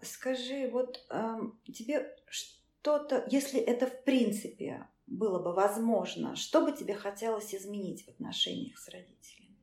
Скажи, 0.02 0.68
вот 0.72 1.06
э, 1.12 1.40
тебе 1.72 2.16
что-то, 2.28 3.24
если 3.30 3.60
это 3.60 3.86
в 3.86 4.04
принципе 4.04 4.88
было 5.06 5.40
бы 5.40 5.54
возможно, 5.54 6.36
что 6.36 6.66
бы 6.66 6.76
тебе 6.76 6.96
хотелось 6.96 7.54
изменить 7.54 8.06
в 8.06 8.10
отношениях 8.10 8.80
с 8.80 8.90
родителями? 8.90 9.58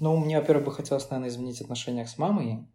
Ну, 0.00 0.16
мне, 0.16 0.38
во-первых, 0.38 0.66
бы 0.66 0.72
хотелось, 0.72 1.08
наверное, 1.10 1.30
изменить 1.30 1.60
отношения 1.60 2.06
с 2.06 2.18
мамой 2.18 2.68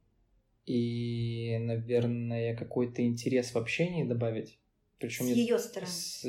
и, 0.65 1.57
наверное, 1.59 2.55
какой-то 2.57 3.05
интерес 3.05 3.53
в 3.53 3.57
общении 3.57 4.03
добавить. 4.03 4.59
Причем 4.99 5.25
с 5.25 5.29
ее 5.29 5.57
стороны. 5.57 5.91
С, 5.91 6.23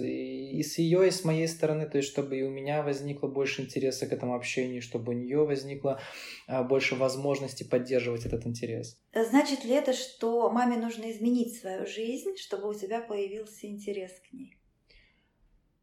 и 0.60 0.62
с 0.62 0.76
ее, 0.76 1.08
и 1.08 1.10
с 1.10 1.24
моей 1.24 1.48
стороны, 1.48 1.88
то 1.88 1.96
есть 1.96 2.10
чтобы 2.10 2.38
и 2.38 2.42
у 2.42 2.50
меня 2.50 2.82
возникло 2.82 3.28
больше 3.28 3.62
интереса 3.62 4.06
к 4.06 4.12
этому 4.12 4.34
общению, 4.34 4.82
чтобы 4.82 5.14
у 5.14 5.16
нее 5.16 5.46
возникло 5.46 5.98
а, 6.46 6.62
больше 6.62 6.96
возможности 6.96 7.64
поддерживать 7.64 8.26
этот 8.26 8.46
интерес. 8.46 8.98
Значит 9.14 9.64
ли 9.64 9.72
это, 9.72 9.94
что 9.94 10.50
маме 10.50 10.76
нужно 10.76 11.10
изменить 11.10 11.58
свою 11.58 11.86
жизнь, 11.86 12.36
чтобы 12.36 12.68
у 12.68 12.74
тебя 12.74 13.00
появился 13.00 13.68
интерес 13.68 14.12
к 14.28 14.34
ней? 14.34 14.58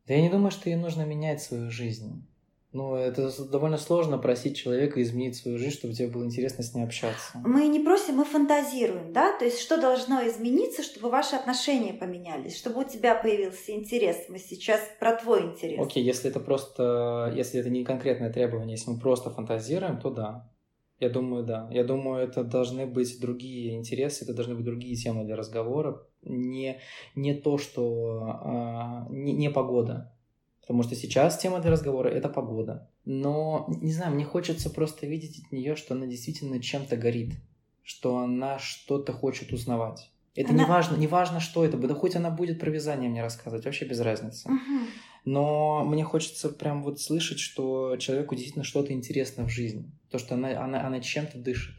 Да 0.05 0.13
я 0.13 0.21
не 0.21 0.29
думаю, 0.29 0.51
что 0.51 0.69
ей 0.69 0.75
нужно 0.75 1.05
менять 1.05 1.41
свою 1.41 1.71
жизнь. 1.71 2.27
Ну, 2.73 2.95
это 2.95 3.31
довольно 3.49 3.77
сложно 3.77 4.17
просить 4.17 4.57
человека 4.57 5.01
изменить 5.01 5.37
свою 5.37 5.57
жизнь, 5.57 5.75
чтобы 5.77 5.93
тебе 5.93 6.09
было 6.09 6.25
интересно 6.25 6.63
с 6.63 6.73
ней 6.73 6.83
общаться. 6.83 7.39
Мы 7.45 7.67
не 7.67 7.79
просим, 7.79 8.15
мы 8.15 8.25
фантазируем, 8.25 9.13
да? 9.13 9.37
То 9.37 9.45
есть, 9.45 9.59
что 9.59 9.79
должно 9.79 10.27
измениться, 10.27 10.83
чтобы 10.83 11.09
ваши 11.09 11.37
отношения 11.37 11.93
поменялись, 11.93 12.57
чтобы 12.57 12.81
у 12.81 12.83
тебя 12.83 13.15
появился 13.15 13.71
интерес. 13.71 14.25
Мы 14.27 14.37
сейчас 14.39 14.81
про 14.99 15.15
твой 15.15 15.43
интерес. 15.43 15.79
Окей, 15.79 16.03
если 16.03 16.29
это 16.29 16.41
просто, 16.41 17.31
если 17.35 17.61
это 17.61 17.69
не 17.69 17.85
конкретное 17.85 18.33
требование, 18.33 18.75
если 18.75 18.91
мы 18.91 18.99
просто 18.99 19.29
фантазируем, 19.29 19.99
то 19.99 20.09
да. 20.09 20.51
Я 20.99 21.09
думаю, 21.09 21.45
да. 21.45 21.69
Я 21.71 21.83
думаю, 21.83 22.27
это 22.27 22.43
должны 22.43 22.85
быть 22.85 23.21
другие 23.21 23.77
интересы, 23.77 24.25
это 24.25 24.33
должны 24.33 24.55
быть 24.55 24.65
другие 24.65 24.95
темы 24.95 25.23
для 25.23 25.35
разговора. 25.35 26.05
Не, 26.23 26.81
не 27.15 27.33
то, 27.33 27.57
что... 27.57 28.39
А, 28.43 29.07
не, 29.09 29.33
не 29.33 29.49
погода. 29.49 30.16
Потому 30.67 30.83
что 30.83 30.95
сейчас 30.95 31.37
тема 31.37 31.59
для 31.59 31.71
разговора– 31.71 32.09
это 32.09 32.27
погода. 32.27 32.89
Но, 33.05 33.65
не 33.69 33.93
знаю, 33.93 34.13
мне 34.13 34.25
хочется 34.25 34.69
просто 34.69 35.07
видеть 35.07 35.41
от 35.45 35.51
нее, 35.53 35.77
что 35.77 35.93
она 35.93 36.07
действительно 36.07 36.61
чем-то 36.61 36.97
горит. 36.97 37.35
Что 37.83 38.17
она 38.17 38.59
что-то 38.59 39.13
хочет 39.13 39.53
узнавать. 39.53 40.11
Это 40.35 40.49
она... 40.49 40.63
не, 40.63 40.69
важно, 40.69 40.97
не 40.97 41.07
важно, 41.07 41.39
что 41.39 41.63
это. 41.63 41.77
Да 41.77 41.95
хоть 41.95 42.17
она 42.17 42.29
будет 42.29 42.59
про 42.59 42.69
вязание 42.69 43.09
мне 43.09 43.21
рассказывать, 43.21 43.63
вообще 43.63 43.85
без 43.85 44.01
разницы. 44.01 44.49
Угу. 44.49 44.87
Но 45.23 45.85
мне 45.85 46.03
хочется 46.03 46.49
прям 46.49 46.83
вот 46.83 46.99
слышать, 46.99 47.39
что 47.39 47.95
человеку 47.95 48.35
действительно 48.35 48.65
что-то 48.65 48.91
интересно 48.91 49.45
в 49.45 49.49
жизни. 49.49 49.89
То, 50.11 50.19
что 50.19 50.35
она, 50.35 50.61
она, 50.61 50.85
она 50.85 50.99
чем-то 50.99 51.37
дышит. 51.37 51.75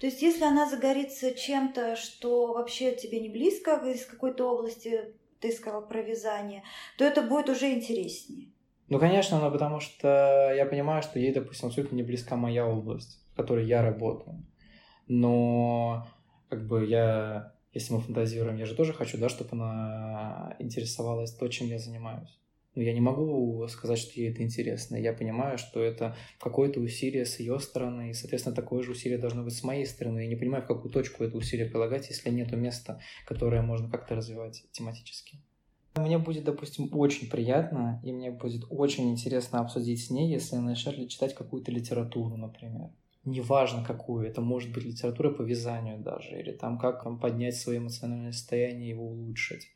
То 0.00 0.06
есть, 0.06 0.22
если 0.22 0.44
она 0.44 0.70
загорится 0.70 1.34
чем-то, 1.34 1.96
что 1.96 2.52
вообще 2.52 2.92
тебе 2.92 3.18
не 3.18 3.28
близко 3.28 3.76
из 3.92 4.06
какой-то 4.06 4.48
области, 4.48 5.12
ты 5.40 5.52
сказал 5.52 5.86
про 5.86 6.02
вязание, 6.02 6.62
то 6.96 7.04
это 7.04 7.22
будет 7.22 7.48
уже 7.48 7.72
интереснее. 7.72 8.48
Ну, 8.88 8.98
конечно, 8.98 9.38
но 9.38 9.50
потому 9.50 9.80
что 9.80 10.52
я 10.56 10.64
понимаю, 10.64 11.02
что 11.02 11.18
ей, 11.18 11.32
допустим, 11.32 11.68
абсолютно 11.68 11.96
не 11.96 12.02
близка 12.02 12.36
моя 12.36 12.66
область, 12.66 13.22
в 13.32 13.36
которой 13.36 13.66
я 13.66 13.82
работаю. 13.82 14.46
Но 15.08 16.06
как 16.48 16.66
бы 16.66 16.86
я, 16.86 17.54
если 17.72 17.92
мы 17.92 18.00
фантазируем, 18.00 18.56
я 18.56 18.66
же 18.66 18.74
тоже 18.74 18.94
хочу, 18.94 19.18
да, 19.18 19.28
чтобы 19.28 19.50
она 19.52 20.56
интересовалась 20.58 21.34
то, 21.34 21.48
чем 21.48 21.68
я 21.68 21.78
занимаюсь. 21.78 22.38
Но 22.78 22.84
я 22.84 22.92
не 22.92 23.00
могу 23.00 23.66
сказать, 23.66 23.98
что 23.98 24.20
ей 24.20 24.30
это 24.30 24.44
интересно. 24.44 24.94
Я 24.94 25.12
понимаю, 25.12 25.58
что 25.58 25.82
это 25.82 26.14
какое-то 26.38 26.78
усилие 26.78 27.26
с 27.26 27.40
ее 27.40 27.58
стороны, 27.58 28.10
и, 28.10 28.12
соответственно, 28.12 28.54
такое 28.54 28.84
же 28.84 28.92
усилие 28.92 29.18
должно 29.18 29.42
быть 29.42 29.56
с 29.56 29.64
моей 29.64 29.84
стороны. 29.84 30.20
Я 30.20 30.28
не 30.28 30.36
понимаю, 30.36 30.62
в 30.62 30.68
какую 30.68 30.92
точку 30.92 31.24
это 31.24 31.36
усилие 31.36 31.66
прилагать, 31.68 32.08
если 32.08 32.30
нет 32.30 32.52
места, 32.52 33.00
которое 33.26 33.62
можно 33.62 33.90
как-то 33.90 34.14
развивать 34.14 34.62
тематически. 34.70 35.40
Мне 35.96 36.18
будет, 36.18 36.44
допустим, 36.44 36.88
очень 36.92 37.28
приятно, 37.28 38.00
и 38.04 38.12
мне 38.12 38.30
будет 38.30 38.62
очень 38.70 39.10
интересно 39.10 39.58
обсудить 39.58 40.04
с 40.04 40.10
ней, 40.10 40.30
если 40.32 40.54
она 40.54 40.66
начнет 40.66 41.10
читать 41.10 41.34
какую-то 41.34 41.72
литературу, 41.72 42.36
например. 42.36 42.90
Неважно 43.24 43.84
какую, 43.84 44.24
это 44.24 44.40
может 44.40 44.72
быть 44.72 44.84
литература 44.84 45.30
по 45.32 45.42
вязанию 45.42 45.98
даже, 45.98 46.38
или 46.38 46.52
там 46.52 46.78
как 46.78 47.02
поднять 47.20 47.56
свое 47.56 47.80
эмоциональное 47.80 48.30
состояние 48.30 48.86
и 48.86 48.90
его 48.90 49.08
улучшить 49.08 49.66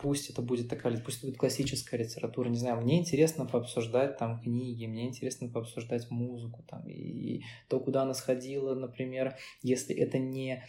пусть 0.00 0.30
это 0.30 0.42
будет 0.42 0.68
такая, 0.68 0.96
пусть 1.00 1.18
это 1.18 1.26
будет 1.28 1.38
классическая 1.38 1.98
литература, 1.98 2.48
не 2.48 2.58
знаю, 2.58 2.80
мне 2.80 2.98
интересно 2.98 3.46
пообсуждать 3.46 4.16
там 4.16 4.40
книги, 4.40 4.86
мне 4.86 5.08
интересно 5.08 5.48
пообсуждать 5.48 6.10
музыку 6.10 6.64
там 6.68 6.88
и 6.88 7.42
то, 7.68 7.80
куда 7.80 8.02
она 8.02 8.14
сходила, 8.14 8.74
например, 8.74 9.36
если 9.62 9.94
это 9.94 10.18
не 10.18 10.64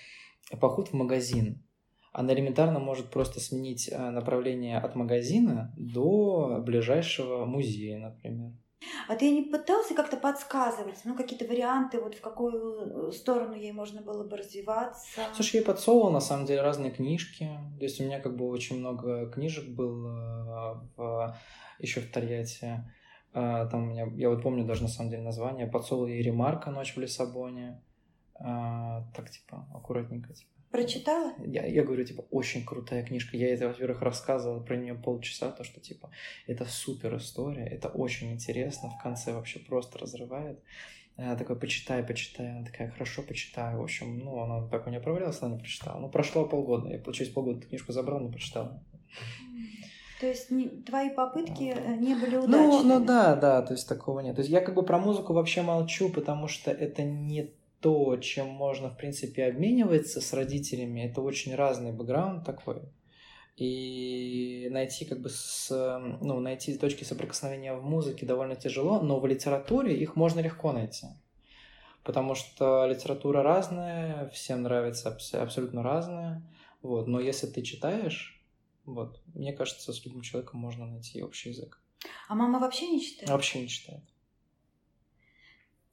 поход 0.60 0.90
в 0.90 0.94
магазин, 0.94 1.64
она 2.12 2.34
элементарно 2.34 2.80
может 2.80 3.12
просто 3.12 3.40
сменить 3.40 3.90
э, 3.92 4.10
направление 4.10 4.80
от 4.80 4.96
магазина 4.96 5.74
до 5.78 6.62
ближайшего 6.66 7.46
музея, 7.46 8.00
например. 8.00 8.54
А 9.08 9.16
ты 9.16 9.30
не 9.32 9.42
пытался 9.42 9.94
как-то 9.94 10.18
подсказывать, 10.18 11.00
ну, 11.04 11.16
какие-то 11.16 11.46
варианты, 11.46 12.00
вот 12.00 12.16
в 12.16 12.22
какую 12.22 13.10
э, 13.10 13.12
сторону 13.12 13.54
ей 13.54 13.72
можно 13.72 14.02
было 14.02 14.24
бы 14.24 14.38
развиваться? 14.38 15.06
Слушай, 15.34 15.58
я 15.58 15.66
подсовывал, 15.66 16.12
на 16.12 16.22
самом 16.22 16.46
деле, 16.46 16.62
разные 16.62 16.92
книжки. 16.92 17.50
То 17.78 17.84
есть 17.84 18.00
у 18.00 18.04
меня 18.04 18.20
как 18.20 18.38
бы 18.38 18.48
очень 18.48 18.80
много 18.80 19.30
книжек 19.30 19.68
было 19.70 20.88
в, 20.96 21.38
еще 21.80 22.02
в 22.02 22.12
Тольятти. 22.12 22.84
А, 23.34 23.66
там 23.68 23.84
у 23.84 23.86
меня, 23.88 24.08
я 24.16 24.30
вот 24.30 24.42
помню 24.42 24.66
даже 24.66 24.84
на 24.84 24.88
самом 24.88 25.12
деле 25.12 25.24
название, 25.24 25.68
подсовывал 25.68 26.08
ей 26.08 26.22
«Ремарка. 26.22 26.72
Ночь 26.72 26.96
в 26.96 27.00
Лиссабоне». 27.00 27.82
А, 28.36 29.04
так, 29.16 29.30
типа, 29.30 29.68
аккуратненько, 29.74 30.34
типа. 30.34 30.52
Прочитала? 30.72 31.34
Я, 31.46 31.66
я 31.66 31.84
говорю, 31.84 32.04
типа, 32.06 32.26
очень 32.30 32.64
крутая 32.64 33.04
книжка. 33.04 33.36
Я 33.36 33.54
это, 33.54 33.68
во-первых, 33.68 34.02
рассказывала 34.02 34.60
про 34.60 34.76
нее 34.78 34.94
полчаса, 34.94 35.52
то, 35.52 35.64
что, 35.64 35.80
типа, 35.80 36.12
это 36.46 36.66
супер 36.66 37.18
история, 37.18 37.66
это 37.66 37.88
очень 37.88 38.32
интересно, 38.32 38.92
в 38.92 39.02
конце 39.02 39.34
вообще 39.34 39.60
просто 39.60 39.98
разрывает. 39.98 40.60
Я 41.18 41.36
такой, 41.36 41.58
почитай, 41.58 42.02
почитай. 42.02 42.52
Она 42.52 42.66
такая, 42.66 42.92
хорошо, 42.92 43.24
почитаю. 43.24 43.80
В 43.80 43.84
общем, 43.84 44.20
ну, 44.20 44.40
она 44.40 44.68
так 44.70 44.88
у 44.88 44.90
меня 44.90 45.02
провалилась, 45.02 45.42
она 45.42 45.56
не 45.56 45.60
прочитала. 45.60 46.00
Ну, 46.00 46.10
прошло 46.10 46.46
полгода. 46.46 46.88
Я, 46.88 47.00
через 47.12 47.30
полгода 47.30 47.60
эту 47.60 47.68
книжку 47.68 47.92
забрал, 47.92 48.22
не 48.22 48.32
прочитал. 48.32 48.80
То 50.22 50.28
есть 50.28 50.52
не, 50.52 50.68
твои 50.68 51.10
попытки 51.10 51.74
э, 51.76 51.96
не 51.96 52.16
были 52.16 52.36
удачными? 52.36 52.84
Ну, 52.84 52.84
ну 52.84 53.06
да, 53.06 53.36
да, 53.36 53.62
то 53.62 53.74
есть 53.74 53.88
такого 53.88 54.20
нет. 54.20 54.36
То 54.36 54.42
есть 54.42 54.52
я 54.52 54.62
как 54.62 54.76
бы 54.76 54.84
про 54.84 54.98
музыку 54.98 55.34
вообще 55.34 55.62
молчу, 55.62 56.10
потому 56.10 56.48
что 56.48 56.72
это 56.72 57.04
не 57.04 57.52
то, 57.82 58.18
чем 58.18 58.48
можно, 58.48 58.90
в 58.90 58.98
принципе, 58.98 59.46
обмениваться 59.46 60.22
с 60.22 60.34
родителями, 60.34 61.02
это 61.02 61.22
очень 61.22 61.56
разный 61.56 61.92
бэкграунд 61.92 62.46
такой. 62.46 62.82
И 63.56 64.68
найти 64.72 65.06
как 65.06 65.22
бы 65.22 65.30
с, 65.30 65.70
ну, 66.22 66.40
найти 66.40 66.78
точки 66.78 67.04
соприкосновения 67.04 67.74
в 67.74 67.84
музыке 67.84 68.26
довольно 68.26 68.56
тяжело, 68.56 69.02
но 69.02 69.20
в 69.20 69.28
литературе 69.28 69.98
их 69.98 70.16
можно 70.16 70.40
легко 70.40 70.72
найти. 70.72 71.08
Потому 72.04 72.36
что 72.36 72.86
литература 72.86 73.44
разная, 73.44 74.30
всем 74.30 74.64
нравится 74.64 75.18
абсолютно 75.34 75.84
разная. 75.84 76.42
Вот. 76.82 77.08
Но 77.08 77.20
если 77.20 77.48
ты 77.48 77.62
читаешь, 77.62 78.42
вот, 78.86 79.22
мне 79.34 79.52
кажется, 79.52 79.92
с 79.92 80.06
любым 80.06 80.22
человеком 80.22 80.60
можно 80.62 80.86
найти 80.86 81.22
общий 81.22 81.50
язык. 81.50 81.82
А 82.30 82.36
мама 82.36 82.60
вообще 82.60 82.88
не 82.88 83.02
читает? 83.02 83.30
Вообще 83.30 83.62
не 83.62 83.68
читает. 83.68 84.04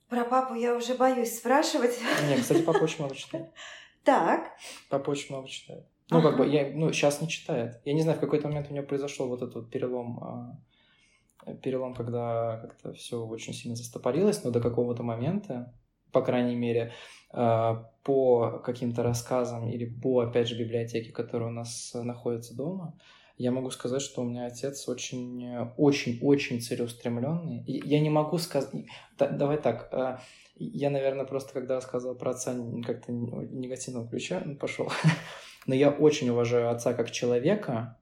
Про 0.09 0.25
папу 0.25 0.55
я 0.55 0.77
уже 0.77 0.95
боюсь 0.95 1.37
спрашивать. 1.37 1.99
Нет, 2.29 2.41
кстати, 2.41 2.63
папа 2.63 2.79
очень 2.79 2.99
много 3.01 3.15
читает. 3.15 3.51
Так. 4.05 4.53
Папа 4.89 5.11
очень 5.11 5.35
много 5.35 5.49
читает. 5.49 5.85
Ну, 6.11 6.19
ага. 6.19 6.29
как 6.29 6.39
бы, 6.39 6.47
я, 6.47 6.71
ну, 6.73 6.93
сейчас 6.93 7.21
не 7.21 7.29
читает. 7.29 7.81
Я 7.85 7.93
не 7.93 8.03
знаю, 8.03 8.17
в 8.17 8.21
какой-то 8.21 8.47
момент 8.47 8.71
у 8.71 8.75
него 8.75 8.87
произошел 8.87 9.27
вот 9.27 9.43
этот 9.43 9.57
вот 9.57 9.71
перелом, 9.71 10.21
а, 10.23 11.55
перелом, 11.55 11.93
когда 11.93 12.59
как-то 12.59 12.93
все 12.93 13.27
очень 13.27 13.53
сильно 13.53 13.75
застопорилось, 13.75 14.45
но 14.45 14.53
до 14.53 14.61
какого-то 14.61 15.03
момента, 15.03 15.75
по 16.13 16.23
крайней 16.23 16.55
мере, 16.55 16.93
а, 17.31 17.91
по 18.05 18.61
каким-то 18.65 19.03
рассказам 19.03 19.69
или 19.69 19.87
по, 19.87 20.21
опять 20.21 20.47
же, 20.47 20.57
библиотеке, 20.57 21.11
которая 21.11 21.49
у 21.49 21.53
нас 21.53 21.91
находится 21.95 22.57
дома, 22.57 22.97
я 23.39 23.53
могу 23.53 23.71
сказать, 23.71 24.01
что 24.01 24.23
у 24.23 24.25
меня 24.25 24.47
отец 24.47 24.89
очень, 24.89 25.47
очень, 25.77 26.19
очень 26.23 26.61
целеустремленный. 26.61 27.63
Я 27.67 28.01
не 28.01 28.11
могу 28.11 28.39
сказать... 28.39 28.71
Давай 29.19 29.59
так, 29.59 29.89
а, 29.93 30.21
я, 30.57 30.89
наверное, 30.89 31.27
просто 31.27 31.53
когда 31.53 31.75
рассказывал 31.75 32.15
про 32.15 32.31
отца 32.31 32.55
как-то 32.85 33.13
негативного 33.13 34.09
ключа 34.09 34.43
пошел. 34.59 34.91
Но 35.67 35.75
я 35.75 35.91
очень 35.91 36.31
уважаю 36.31 36.71
отца 36.71 36.95
как 36.95 37.11
человека 37.11 37.99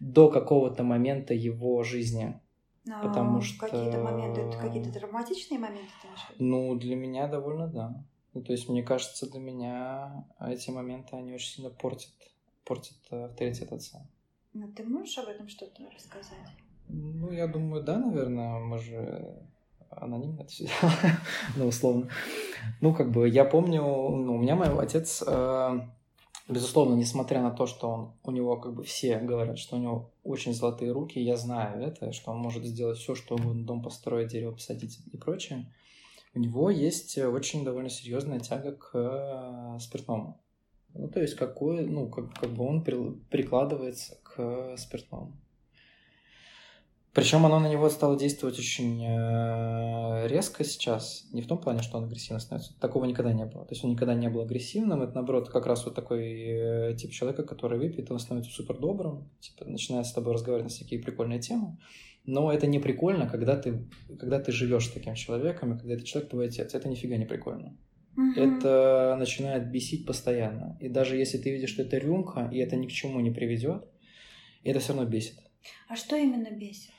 до 0.00 0.30
какого-то 0.30 0.82
момента 0.82 1.34
его 1.34 1.82
жизни. 1.82 2.40
Но 2.86 3.02
потому 3.02 3.42
что... 3.42 3.66
Какие-то 3.66 3.98
моменты, 3.98 4.50
какие-то 4.58 4.90
драматичные 4.92 5.60
моменты 5.60 5.90
ты 6.00 6.08
Ну, 6.38 6.74
для 6.76 6.96
меня 6.96 7.28
довольно 7.28 7.68
да. 7.68 8.02
Ну, 8.32 8.42
то 8.42 8.52
есть, 8.52 8.68
мне 8.68 8.82
кажется, 8.82 9.30
для 9.30 9.40
меня 9.40 10.24
эти 10.40 10.70
моменты, 10.70 11.16
они 11.16 11.34
очень 11.34 11.48
сильно 11.48 11.70
портят, 11.70 12.14
портят 12.64 12.96
авторитет 13.10 13.72
отца. 13.72 14.06
Ну, 14.52 14.68
ты 14.72 14.84
можешь 14.84 15.16
об 15.18 15.28
этом 15.28 15.48
что-то 15.48 15.82
рассказать? 15.94 16.48
Ну, 16.88 17.30
я 17.30 17.46
думаю, 17.46 17.82
да, 17.84 17.98
наверное. 17.98 18.58
Мы 18.58 18.78
же 18.78 19.40
анонимно 19.90 20.42
это 20.42 20.50
все 20.50 20.68
ну, 21.56 21.66
условно. 21.66 22.08
Ну, 22.80 22.94
как 22.94 23.10
бы, 23.10 23.28
я 23.28 23.44
помню, 23.44 23.82
ну, 23.82 24.34
у 24.36 24.38
меня 24.38 24.56
мой 24.56 24.68
отец, 24.78 25.22
э, 25.26 25.80
безусловно, 26.48 26.94
несмотря 26.94 27.42
на 27.42 27.50
то, 27.50 27.66
что 27.66 27.88
он, 27.88 28.12
у 28.22 28.30
него, 28.30 28.56
как 28.56 28.74
бы, 28.74 28.84
все 28.84 29.18
говорят, 29.18 29.58
что 29.58 29.76
у 29.76 29.80
него 29.80 30.10
очень 30.22 30.54
золотые 30.54 30.92
руки, 30.92 31.20
я 31.20 31.36
знаю 31.36 31.82
это, 31.82 32.12
что 32.12 32.30
он 32.30 32.38
может 32.38 32.64
сделать 32.64 32.98
все, 32.98 33.14
что 33.14 33.34
угодно, 33.34 33.64
дом 33.64 33.82
построить, 33.82 34.28
дерево 34.28 34.52
посадить 34.52 35.00
и 35.12 35.16
прочее, 35.16 35.72
у 36.34 36.38
него 36.38 36.70
есть 36.70 37.18
очень 37.18 37.64
довольно 37.64 37.90
серьезная 37.90 38.38
тяга 38.38 38.72
к 38.72 38.90
э, 38.94 39.78
спиртному. 39.80 40.40
Ну, 40.94 41.08
то 41.08 41.20
есть, 41.20 41.34
какой, 41.36 41.86
ну, 41.86 42.08
как, 42.08 42.32
как 42.34 42.50
бы 42.50 42.64
он 42.64 42.82
прикладывается 42.82 44.18
к 44.22 44.76
спиртному. 44.76 45.32
Причем 47.12 47.44
оно 47.44 47.58
на 47.58 47.68
него 47.68 47.88
стало 47.90 48.16
действовать 48.16 48.56
очень 48.58 49.04
э, 49.04 50.28
резко 50.28 50.62
сейчас. 50.62 51.26
Не 51.32 51.42
в 51.42 51.48
том 51.48 51.58
плане, 51.58 51.82
что 51.82 51.98
он 51.98 52.04
агрессивно 52.04 52.38
становится. 52.38 52.78
Такого 52.78 53.04
никогда 53.04 53.32
не 53.32 53.46
было. 53.46 53.64
То 53.64 53.72
есть 53.72 53.84
он 53.84 53.90
никогда 53.90 54.14
не 54.14 54.28
был 54.28 54.42
агрессивным. 54.42 55.02
Это, 55.02 55.14
наоборот, 55.16 55.50
как 55.50 55.66
раз 55.66 55.84
вот 55.84 55.96
такой 55.96 56.22
э, 56.22 56.94
тип 56.94 57.10
человека, 57.10 57.42
который 57.42 57.80
выпьет, 57.80 58.12
он 58.12 58.20
становится 58.20 58.52
супер 58.52 58.78
добрым, 58.78 59.28
типа, 59.40 59.64
начинает 59.64 60.06
с 60.06 60.12
тобой 60.12 60.34
разговаривать 60.34 60.70
на 60.70 60.76
всякие 60.76 61.00
прикольные 61.00 61.40
темы. 61.40 61.78
Но 62.26 62.52
это 62.52 62.68
не 62.68 62.78
прикольно, 62.78 63.28
когда 63.28 63.56
ты, 63.56 63.88
когда 64.20 64.38
ты 64.38 64.52
живешь 64.52 64.86
с 64.86 64.92
таким 64.92 65.16
человеком, 65.16 65.74
и 65.74 65.78
когда 65.78 65.94
этот 65.94 66.06
человек 66.06 66.30
твой 66.30 66.46
отец. 66.46 66.74
Это 66.74 66.88
нифига 66.88 67.16
не 67.16 67.26
прикольно. 67.26 67.76
Это 68.36 69.16
начинает 69.18 69.70
бесить 69.70 70.06
постоянно. 70.06 70.76
И 70.80 70.88
даже 70.88 71.16
если 71.16 71.38
ты 71.38 71.50
видишь, 71.50 71.70
что 71.70 71.82
это 71.82 71.98
рюмка, 71.98 72.48
и 72.52 72.58
это 72.58 72.76
ни 72.76 72.86
к 72.86 72.92
чему 72.92 73.20
не 73.20 73.30
приведет, 73.30 73.84
это 74.64 74.78
все 74.80 74.92
равно 74.92 75.08
бесит. 75.08 75.38
А 75.88 75.96
что 75.96 76.16
именно 76.16 76.50
бесит? 76.50 76.90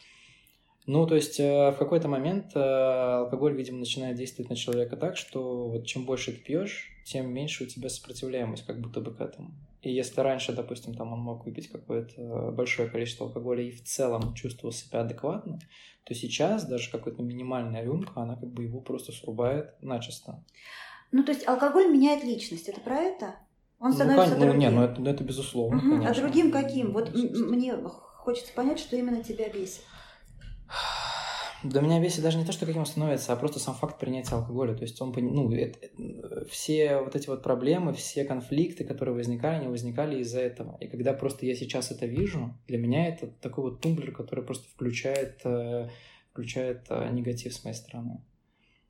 Ну, 0.88 1.06
то 1.06 1.15
есть 1.15 1.39
э, 1.39 1.71
в 1.71 1.78
какой-то 1.78 2.08
момент 2.08 2.56
э, 2.56 2.60
алкоголь, 2.60 3.56
видимо, 3.56 3.80
начинает 3.80 4.17
действовать 4.17 4.50
на 4.50 4.56
человека 4.56 4.97
так, 4.97 5.15
что 5.15 5.69
вот 5.69 5.86
чем 5.86 6.06
больше 6.06 6.32
ты 6.32 6.39
пьешь, 6.39 6.89
тем 7.06 7.32
меньше 7.32 7.65
у 7.65 7.67
тебя 7.67 7.88
сопротивляемость 7.88 8.65
как 8.65 8.82
будто 8.82 9.00
бы 9.00 9.13
к 9.13 9.21
этому. 9.21 9.52
И 9.84 9.91
если 9.91 10.21
раньше, 10.21 10.54
допустим, 10.54 10.93
там 10.95 11.13
он 11.13 11.19
мог 11.19 11.45
выпить 11.45 11.67
какое-то 11.67 12.52
большое 12.52 12.89
количество 12.89 13.28
алкоголя 13.28 13.63
и 13.63 13.71
в 13.71 13.84
целом 13.84 14.34
чувствовал 14.34 14.74
себя 14.74 15.02
адекватно, 15.02 15.60
то 16.04 16.13
сейчас 16.13 16.65
даже 16.67 16.91
какая-то 16.91 17.21
минимальная 17.21 17.84
рюмка, 17.84 18.21
она 18.21 18.36
как 18.36 18.52
бы 18.52 18.63
его 18.63 18.80
просто 18.80 19.12
срубает 19.12 19.76
начисто. 19.82 20.43
Ну, 21.12 21.24
то 21.24 21.32
есть 21.32 21.47
алкоголь 21.47 21.91
меняет 21.91 22.24
личность, 22.24 22.69
это 22.69 22.80
про 22.80 22.95
это? 22.95 23.36
Он 23.80 23.89
ну, 23.89 23.95
становится 23.95 24.36
ну, 24.36 24.45
другим. 24.45 24.54
Ну, 24.54 24.60
нет, 24.60 24.74
ну 24.74 24.84
это, 24.84 25.10
это 25.10 25.24
безусловно, 25.24 25.78
угу. 25.78 26.06
А 26.06 26.13
другим 26.13 26.52
каким? 26.52 26.93
Вот 26.93 27.13
мне 27.13 27.76
хочется 27.84 28.54
понять, 28.54 28.80
что 28.80 28.95
именно 28.95 29.24
тебя 29.24 29.50
бесит. 29.50 29.82
Для 31.63 31.82
меня 31.82 32.02
бесит 32.02 32.24
даже 32.24 32.39
не 32.39 32.45
то, 32.45 32.52
что 32.52 32.65
каким 32.65 32.82
он 32.82 32.86
становится, 32.88 33.34
а 33.34 33.36
просто 33.36 33.60
сам 33.60 33.76
факт 33.76 34.00
принятия 34.00 34.36
алкоголя. 34.36 34.74
То 34.74 34.82
есть 34.82 35.00
он, 35.00 35.13
ну, 35.15 35.52
это, 35.52 35.78
все 36.50 36.97
вот 36.97 37.15
эти 37.15 37.28
вот 37.28 37.43
проблемы, 37.43 37.93
все 37.93 38.24
конфликты, 38.24 38.84
которые 38.84 39.13
возникали, 39.13 39.58
они 39.58 39.67
возникали 39.67 40.19
из-за 40.21 40.41
этого. 40.41 40.78
И 40.80 40.88
когда 40.88 41.13
просто 41.13 41.45
я 41.45 41.56
сейчас 41.56 41.91
это 41.91 42.08
вижу, 42.08 42.56
для 42.67 42.80
меня 42.80 43.08
это 43.08 43.28
такой 43.28 43.65
вот 43.65 43.82
тумблер, 43.82 44.12
который 44.12 44.43
просто 44.43 44.67
включает, 44.69 45.41
э, 45.43 45.89
включает 46.32 46.86
э, 46.89 47.10
негатив 47.12 47.54
с 47.54 47.63
моей 47.63 47.76
стороны. 47.76 48.21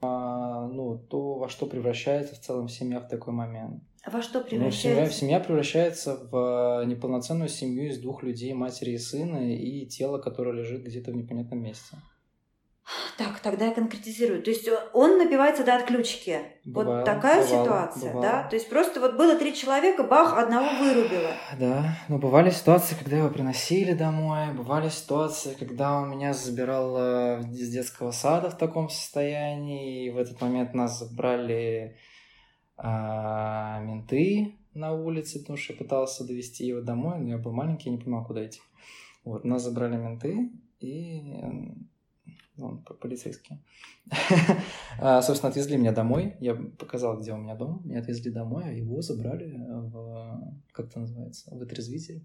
А, 0.01 0.67
ну, 0.67 0.97
то, 0.97 1.35
во 1.35 1.47
что 1.47 1.67
превращается 1.67 2.35
в 2.35 2.39
целом 2.39 2.67
семья 2.67 2.99
в 2.99 3.07
такой 3.07 3.33
момент. 3.33 3.83
А 4.03 4.09
во 4.09 4.21
что 4.21 4.41
превращается? 4.41 4.87
Ну, 4.89 4.95
семья, 4.95 5.09
семья 5.09 5.39
превращается 5.39 6.15
в 6.15 6.81
э, 6.81 6.85
неполноценную 6.85 7.49
семью 7.49 7.89
из 7.89 7.99
двух 7.99 8.23
людей, 8.23 8.51
матери 8.53 8.91
и 8.91 8.97
сына, 8.97 9.53
и 9.53 9.85
тело, 9.85 10.17
которое 10.17 10.53
лежит 10.53 10.83
где-то 10.83 11.11
в 11.11 11.15
непонятном 11.15 11.61
месте. 11.61 11.97
Так, 13.17 13.39
тогда 13.39 13.67
я 13.67 13.73
конкретизирую. 13.73 14.41
То 14.41 14.49
есть 14.49 14.67
он 14.93 15.17
напивается 15.17 15.63
до 15.63 15.75
отключки. 15.75 16.39
Бывало, 16.65 16.97
вот 16.97 17.05
такая 17.05 17.43
бывало, 17.43 17.63
ситуация, 17.63 18.13
бывало. 18.13 18.21
да? 18.21 18.47
То 18.49 18.55
есть 18.55 18.69
просто 18.69 18.99
вот 18.99 19.15
было 19.15 19.35
три 19.37 19.53
человека, 19.53 20.03
бах, 20.03 20.37
одного 20.37 20.67
вырубило. 20.79 21.31
Да, 21.59 21.97
но 22.07 22.17
бывали 22.17 22.49
ситуации, 22.49 22.95
когда 22.95 23.17
его 23.17 23.29
приносили 23.29 23.93
домой, 23.93 24.53
бывали 24.53 24.89
ситуации, 24.89 25.55
когда 25.57 25.97
он 25.97 26.11
меня 26.11 26.33
забирал 26.33 26.95
э, 26.97 27.41
из 27.51 27.69
детского 27.69 28.11
сада 28.11 28.49
в 28.49 28.57
таком 28.57 28.89
состоянии, 28.89 30.05
и 30.05 30.09
в 30.09 30.17
этот 30.17 30.39
момент 30.41 30.73
нас 30.73 30.99
забрали 30.99 31.97
а, 32.77 33.79
менты 33.81 34.55
на 34.73 34.93
улице, 34.93 35.39
потому 35.39 35.57
что 35.57 35.73
я 35.73 35.79
пытался 35.79 36.25
довести 36.25 36.65
его 36.65 36.81
домой, 36.81 37.19
но 37.19 37.29
я 37.29 37.37
был 37.37 37.51
маленький, 37.51 37.89
я 37.89 37.95
не 37.95 38.01
понимал, 38.01 38.25
куда 38.25 38.45
идти. 38.45 38.61
Вот, 39.23 39.45
нас 39.45 39.63
забрали 39.63 39.97
менты, 39.97 40.49
и 40.79 41.21
он 42.65 42.83
полицейский. 42.83 43.59
А, 44.99 45.21
собственно, 45.21 45.49
отвезли 45.49 45.77
меня 45.77 45.93
домой. 45.93 46.35
Я 46.39 46.53
показал, 46.53 47.19
где 47.19 47.33
у 47.33 47.37
меня 47.37 47.55
дом. 47.55 47.81
Меня 47.85 47.99
отвезли 48.01 48.29
домой, 48.29 48.63
а 48.65 48.71
его 48.71 49.01
забрали 49.01 49.51
в, 49.67 50.61
как 50.71 50.87
это 50.87 50.99
называется, 50.99 51.49
в 51.55 51.61
отрезвитель. 51.61 52.23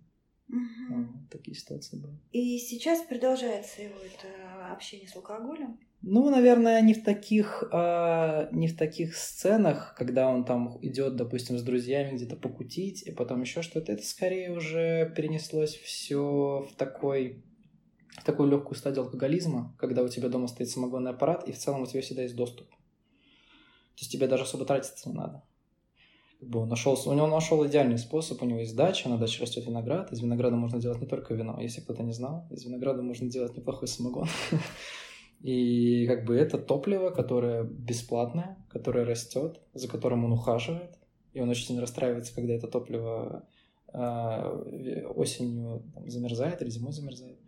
Угу. 0.49 1.29
Такие 1.31 1.57
ситуации 1.57 1.97
были. 1.97 2.19
И 2.33 2.59
сейчас 2.59 3.01
продолжается 3.03 3.83
его 3.83 3.97
это 3.97 4.73
общение 4.73 5.09
с 5.09 5.17
алкоголем? 5.17 5.79
Ну, 6.03 6.31
наверное, 6.31 6.81
не 6.83 6.95
в 6.95 7.03
таких, 7.03 7.65
э, 7.73 8.49
не 8.53 8.69
в 8.69 8.77
таких 8.77 9.17
сценах, 9.17 9.95
когда 9.99 10.29
он 10.29 10.45
там 10.45 10.79
идет, 10.83 11.17
допустим, 11.17 11.59
с 11.59 11.63
друзьями 11.63 12.15
где-то 12.17 12.37
покутить, 12.37 13.03
и 13.03 13.11
потом 13.11 13.41
еще 13.41 13.63
что-то. 13.63 13.93
Это 13.93 14.05
скорее 14.05 14.53
уже 14.53 15.13
перенеслось 15.17 15.75
все 15.75 16.69
в 16.71 16.77
такой 16.77 17.43
такую 18.27 18.51
легкую 18.51 18.77
стадию 18.77 19.05
алкоголизма, 19.05 19.75
когда 19.79 20.03
у 20.03 20.09
тебя 20.09 20.29
дома 20.29 20.49
стоит 20.49 20.69
самогонный 20.69 21.13
аппарат, 21.13 21.49
и 21.49 21.53
в 21.53 21.59
целом 21.59 21.83
у 21.83 21.87
тебя 21.87 22.03
всегда 22.03 22.23
есть 22.23 22.37
доступ. 22.37 22.69
То 22.69 24.01
есть 24.01 24.13
тебе 24.13 24.27
даже 24.27 24.43
особо 24.43 24.67
тратиться 24.67 25.09
не 25.09 25.15
надо. 25.15 25.43
Как 26.41 26.51
бы 26.51 26.61
он 26.61 26.69
нашел, 26.69 27.01
у 27.07 27.13
него 27.15 27.27
нашел 27.27 27.67
идеальный 27.67 27.97
способ, 27.97 28.43
у 28.43 28.45
него 28.45 28.59
есть 28.59 28.77
дача, 28.77 29.09
на 29.09 29.17
даче 29.17 29.41
растет 29.41 29.65
виноград, 29.65 30.13
из 30.13 30.21
винограда 30.21 30.57
можно 30.57 30.79
делать 30.79 31.01
не 31.01 31.07
только 31.07 31.33
вино, 31.33 31.59
если 31.61 31.81
кто-то 31.81 32.03
не 32.03 32.13
знал, 32.13 32.47
из 32.51 32.65
винограда 32.65 33.01
можно 33.03 33.31
делать 33.31 33.57
неплохой 33.57 33.89
самогон. 33.89 34.29
И 35.41 36.07
как 36.07 36.25
бы 36.25 36.37
это 36.37 36.59
топливо, 36.59 37.11
которое 37.11 37.65
бесплатное, 37.65 38.59
которое 38.69 39.05
растет, 39.05 39.61
за 39.73 39.89
которым 39.89 40.25
он 40.25 40.33
ухаживает, 40.33 40.99
и 41.33 41.41
он 41.41 41.51
очень 41.51 41.79
расстраивается, 41.79 42.35
когда 42.35 42.55
это 42.55 42.67
топливо 42.67 43.47
э, 43.93 45.07
осенью 45.15 45.83
замерзает 46.07 46.63
или 46.63 46.71
зимой 46.71 46.93
замерзает. 46.93 47.39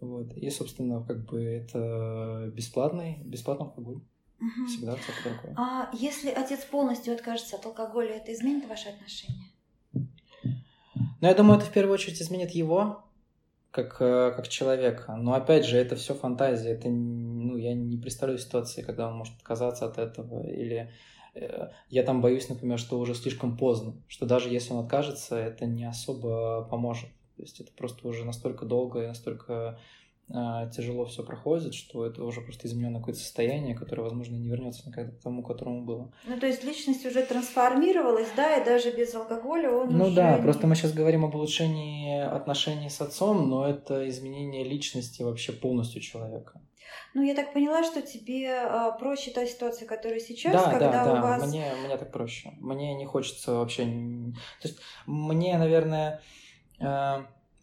Вот. 0.00 0.32
И, 0.36 0.50
собственно, 0.50 1.02
как 1.02 1.24
бы 1.24 1.42
это 1.42 2.50
бесплатный, 2.54 3.18
бесплатный 3.24 3.66
алкоголь. 3.66 4.00
Угу. 4.40 4.66
Всегда 4.66 4.96
что-то 4.96 5.34
такое. 5.36 5.54
А 5.56 5.90
если 5.94 6.30
отец 6.30 6.64
полностью 6.64 7.14
откажется 7.14 7.56
от 7.56 7.66
алкоголя, 7.66 8.16
это 8.16 8.32
изменит 8.32 8.68
ваши 8.68 8.88
отношения? 8.88 9.50
Ну, 9.92 11.28
я 11.28 11.34
думаю, 11.34 11.58
это 11.58 11.66
в 11.66 11.72
первую 11.72 11.94
очередь 11.94 12.20
изменит 12.20 12.50
его, 12.50 13.04
как, 13.70 13.96
э, 14.00 14.32
как 14.36 14.48
человека. 14.48 15.16
Но 15.16 15.32
опять 15.34 15.64
же, 15.64 15.78
это 15.78 15.96
все 15.96 16.14
фантазия. 16.14 16.70
Это, 16.70 16.88
ну, 16.88 17.56
я 17.56 17.74
не 17.74 17.96
представляю 17.96 18.38
ситуации, 18.38 18.82
когда 18.82 19.08
он 19.08 19.16
может 19.16 19.34
отказаться 19.36 19.86
от 19.86 19.98
этого. 19.98 20.46
Или 20.46 20.92
э, 21.34 21.68
я 21.88 22.02
там 22.02 22.20
боюсь, 22.20 22.48
например, 22.48 22.78
что 22.78 22.98
уже 22.98 23.14
слишком 23.14 23.56
поздно. 23.56 23.94
Что 24.06 24.26
даже 24.26 24.50
если 24.50 24.74
он 24.74 24.84
откажется, 24.84 25.36
это 25.36 25.66
не 25.66 25.84
особо 25.84 26.68
поможет. 26.70 27.08
То 27.36 27.42
есть 27.42 27.60
это 27.60 27.72
просто 27.72 28.06
уже 28.06 28.24
настолько 28.24 28.64
долго 28.64 29.02
и 29.02 29.06
настолько 29.06 29.78
а, 30.32 30.66
тяжело 30.68 31.04
все 31.04 31.22
проходит, 31.22 31.74
что 31.74 32.06
это 32.06 32.24
уже 32.24 32.40
просто 32.40 32.66
измененное 32.66 33.00
какое-то 33.00 33.20
состояние, 33.20 33.74
которое, 33.74 34.02
возможно, 34.02 34.36
не 34.36 34.48
вернется 34.48 34.88
никогда 34.88 35.12
к 35.12 35.20
тому, 35.20 35.42
которому 35.42 35.84
было. 35.84 36.12
Ну, 36.26 36.38
то 36.38 36.46
есть 36.46 36.64
личность 36.64 37.04
уже 37.04 37.22
трансформировалась, 37.22 38.28
да, 38.34 38.56
и 38.56 38.64
даже 38.64 38.90
без 38.90 39.14
алкоголя 39.14 39.70
он 39.70 39.90
Ну 39.90 40.06
уже 40.06 40.16
да, 40.16 40.36
не... 40.36 40.42
просто 40.42 40.66
мы 40.66 40.76
сейчас 40.76 40.94
говорим 40.94 41.26
об 41.26 41.34
улучшении 41.34 42.20
отношений 42.20 42.88
с 42.88 43.00
отцом, 43.02 43.50
но 43.50 43.68
это 43.68 44.08
изменение 44.08 44.64
личности 44.64 45.22
вообще 45.22 45.52
полностью 45.52 46.00
человека. 46.00 46.60
Ну, 47.12 47.22
я 47.22 47.34
так 47.34 47.52
поняла, 47.52 47.84
что 47.84 48.00
тебе 48.00 48.50
а, 48.50 48.92
проще 48.92 49.30
та 49.30 49.44
ситуация, 49.46 49.86
которая 49.86 50.20
сейчас, 50.20 50.52
да, 50.52 50.70
когда 50.70 50.90
да, 50.90 51.04
да, 51.04 51.12
у 51.12 51.22
вас... 51.22 51.46
мне, 51.46 51.70
мне 51.84 51.96
так 51.98 52.10
проще. 52.12 52.52
Мне 52.60 52.94
не 52.94 53.04
хочется 53.04 53.52
вообще... 53.52 53.84
То 54.62 54.68
есть 54.68 54.78
мне, 55.06 55.58
наверное, 55.58 56.14
э, 56.14 56.43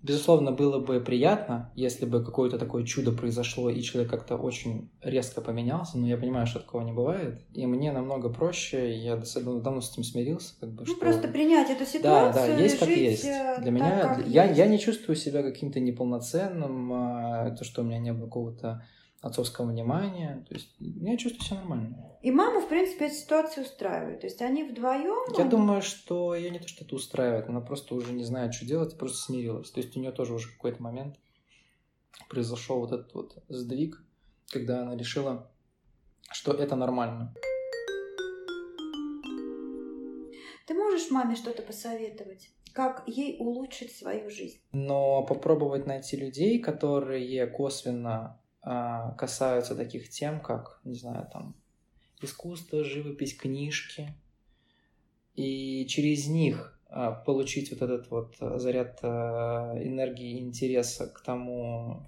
Безусловно, 0.03 0.51
было 0.51 0.79
бы 0.79 0.99
приятно, 0.99 1.71
если 1.75 2.07
бы 2.07 2.23
какое-то 2.23 2.57
такое 2.57 2.83
чудо 2.85 3.11
произошло, 3.11 3.69
и 3.69 3.81
человек 3.81 4.09
как-то 4.09 4.35
очень 4.35 4.89
резко 5.03 5.41
поменялся, 5.41 5.99
но 5.99 6.07
я 6.07 6.17
понимаю, 6.17 6.47
что 6.47 6.59
такого 6.59 6.81
не 6.81 6.91
бывает. 6.91 7.39
И 7.53 7.67
мне 7.67 7.91
намного 7.91 8.29
проще, 8.29 8.95
я 8.97 9.15
давно 9.15 9.79
с 9.79 9.91
этим 9.91 10.03
смирился. 10.03 10.55
Как 10.59 10.71
бы, 10.71 10.85
ну, 10.87 10.87
что... 10.87 10.99
просто 10.99 11.27
принять 11.27 11.69
эту 11.69 11.85
ситуацию. 11.85 12.47
Да, 12.47 12.57
да, 12.57 12.63
есть 12.63 12.79
как 12.79 12.89
есть. 12.89 13.25
э, 13.25 13.57
Для 13.59 13.65
так, 13.65 13.71
меня, 13.71 14.23
я, 14.25 14.45
есть. 14.45 14.57
я 14.57 14.65
не 14.65 14.79
чувствую 14.79 15.15
себя 15.15 15.43
каким-то 15.43 15.79
неполноценным, 15.79 16.91
а, 16.93 17.51
то, 17.51 17.63
что 17.63 17.83
у 17.83 17.85
меня 17.85 17.99
не 17.99 18.11
было 18.11 18.25
какого-то 18.25 18.83
отцовского 19.21 19.67
внимания. 19.67 20.45
То 20.49 20.55
есть 20.55 20.75
я 20.79 21.15
чувствую 21.17 21.45
себя 21.45 21.59
нормально. 21.59 22.17
И 22.21 22.31
маму, 22.31 22.59
в 22.59 22.67
принципе, 22.67 23.05
эта 23.05 23.15
ситуация 23.15 23.63
устраивает. 23.63 24.21
То 24.21 24.27
есть 24.27 24.41
они 24.41 24.63
вдвоем. 24.63 25.33
Я 25.37 25.45
думаю, 25.45 25.81
что 25.81 26.35
ее 26.35 26.49
не 26.49 26.59
то, 26.59 26.67
что 26.67 26.83
это 26.83 26.95
устраивает, 26.95 27.47
она 27.47 27.61
просто 27.61 27.95
уже 27.95 28.13
не 28.13 28.23
знает, 28.23 28.53
что 28.53 28.65
делать, 28.65 28.97
просто 28.97 29.17
смирилась. 29.17 29.71
То 29.71 29.79
есть 29.79 29.95
у 29.95 29.99
нее 29.99 30.11
тоже 30.11 30.33
уже 30.33 30.51
какой-то 30.51 30.81
момент 30.81 31.17
произошел 32.29 32.79
вот 32.79 32.91
этот 32.91 33.13
вот 33.13 33.43
сдвиг, 33.47 34.03
когда 34.51 34.81
она 34.81 34.95
решила, 34.95 35.51
что 36.31 36.53
это 36.53 36.75
нормально. 36.75 37.33
Ты 40.67 40.73
можешь 40.73 41.11
маме 41.11 41.35
что-то 41.35 41.61
посоветовать? 41.61 42.49
Как 42.73 43.03
ей 43.05 43.37
улучшить 43.39 43.91
свою 43.91 44.29
жизнь? 44.29 44.61
Но 44.71 45.23
попробовать 45.25 45.85
найти 45.85 46.15
людей, 46.15 46.59
которые 46.59 47.45
косвенно 47.47 48.40
касаются 48.63 49.75
таких 49.75 50.09
тем, 50.09 50.39
как, 50.39 50.79
не 50.83 50.93
знаю, 50.93 51.27
там, 51.33 51.55
искусство, 52.21 52.83
живопись, 52.83 53.35
книжки, 53.35 54.13
и 55.35 55.85
через 55.87 56.27
них 56.27 56.79
а, 56.89 57.11
получить 57.11 57.71
вот 57.71 57.81
этот 57.81 58.09
вот 58.11 58.35
заряд 58.59 58.99
а, 59.01 59.73
энергии 59.81 60.37
и 60.37 60.41
интереса 60.41 61.07
к 61.07 61.21
тому, 61.21 62.05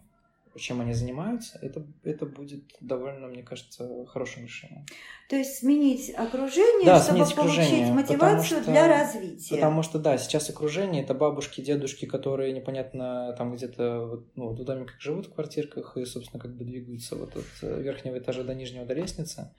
чем 0.59 0.81
они 0.81 0.93
занимаются, 0.93 1.57
это, 1.61 1.85
это 2.03 2.25
будет 2.25 2.63
довольно, 2.79 3.27
мне 3.27 3.43
кажется, 3.43 4.05
хорошим 4.05 4.43
решением. 4.43 4.85
То 5.29 5.35
есть 5.35 5.59
сменить 5.59 6.13
окружение, 6.15 6.85
Да, 6.85 7.01
чтобы 7.01 7.25
сменить 7.25 7.35
получить 7.35 7.59
окружение, 7.59 7.93
мотивацию 7.93 8.61
что- 8.61 8.71
для 8.71 8.87
развития. 8.87 9.55
Потому 9.55 9.81
что, 9.83 9.99
да, 9.99 10.17
сейчас 10.17 10.49
окружение 10.49 11.03
это 11.03 11.13
бабушки, 11.13 11.61
дедушки, 11.61 12.05
которые 12.05 12.53
непонятно 12.53 13.33
там 13.37 13.55
где-то 13.55 14.05
вот, 14.05 14.27
ну, 14.35 14.49
вот 14.49 14.59
в 14.59 14.63
домиках 14.63 14.99
живут 14.99 15.27
в 15.27 15.33
квартирках 15.33 15.97
и, 15.97 16.05
собственно, 16.05 16.39
как 16.41 16.55
бы 16.55 16.65
двигаются 16.65 17.15
вот 17.15 17.35
от 17.35 17.45
э, 17.61 17.81
верхнего 17.81 18.17
этажа 18.17 18.43
до 18.43 18.53
нижнего 18.53 18.85
до 18.85 18.93
лестницы. 18.93 19.53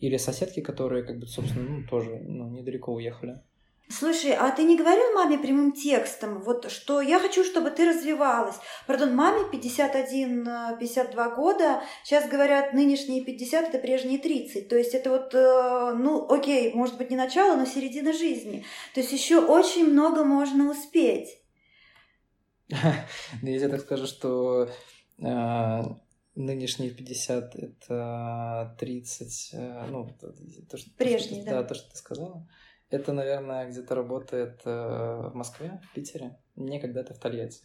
Или 0.00 0.16
соседки, 0.18 0.60
которые, 0.60 1.04
как 1.04 1.18
бы, 1.18 1.26
собственно, 1.26 1.68
ну, 1.68 1.86
тоже 1.88 2.18
ну, 2.22 2.48
недалеко 2.50 2.92
уехали. 2.92 3.40
Слушай, 3.88 4.32
а 4.32 4.50
ты 4.50 4.64
не 4.64 4.76
говорил 4.76 5.14
маме 5.14 5.38
прямым 5.38 5.70
текстом, 5.70 6.42
вот 6.42 6.70
что 6.72 7.00
я 7.00 7.20
хочу, 7.20 7.44
чтобы 7.44 7.70
ты 7.70 7.88
развивалась? 7.88 8.56
Пардон, 8.88 9.14
маме 9.14 9.44
51-52 9.52 11.36
года, 11.36 11.82
сейчас 12.02 12.28
говорят, 12.28 12.72
нынешние 12.72 13.24
50 13.24 13.68
это 13.68 13.78
прежние 13.78 14.18
30. 14.18 14.68
То 14.68 14.76
есть 14.76 14.92
это 14.92 15.10
вот, 15.10 15.32
э, 15.34 15.94
ну, 15.96 16.26
окей, 16.28 16.74
может 16.74 16.98
быть 16.98 17.10
не 17.10 17.16
начало, 17.16 17.56
но 17.56 17.64
середина 17.64 18.12
жизни. 18.12 18.64
То 18.92 19.00
есть 19.00 19.12
еще 19.12 19.38
очень 19.38 19.86
много 19.86 20.24
можно 20.24 20.70
успеть. 20.70 21.38
Ну, 23.42 23.48
я 23.48 23.68
так 23.68 23.82
скажу, 23.82 24.08
что 24.08 24.68
э, 25.18 25.82
нынешние 26.34 26.90
50 26.90 27.54
это 27.54 28.76
30, 28.80 29.50
э, 29.52 29.86
ну, 29.90 30.08
то, 30.20 30.32
то, 30.70 30.76
что, 30.76 30.90
Прежние, 30.96 31.42
что, 31.42 31.50
да. 31.50 31.62
то, 31.62 31.74
что 31.74 31.88
ты 31.90 31.96
сказала. 31.96 32.48
Это, 32.88 33.12
наверное, 33.12 33.68
где-то 33.68 33.94
работает 33.94 34.60
э, 34.64 34.70
в 34.70 35.34
Москве, 35.34 35.80
в 35.90 35.94
Питере, 35.94 36.38
не 36.54 36.80
когда-то 36.80 37.14
в 37.14 37.18
Тольятти. 37.18 37.62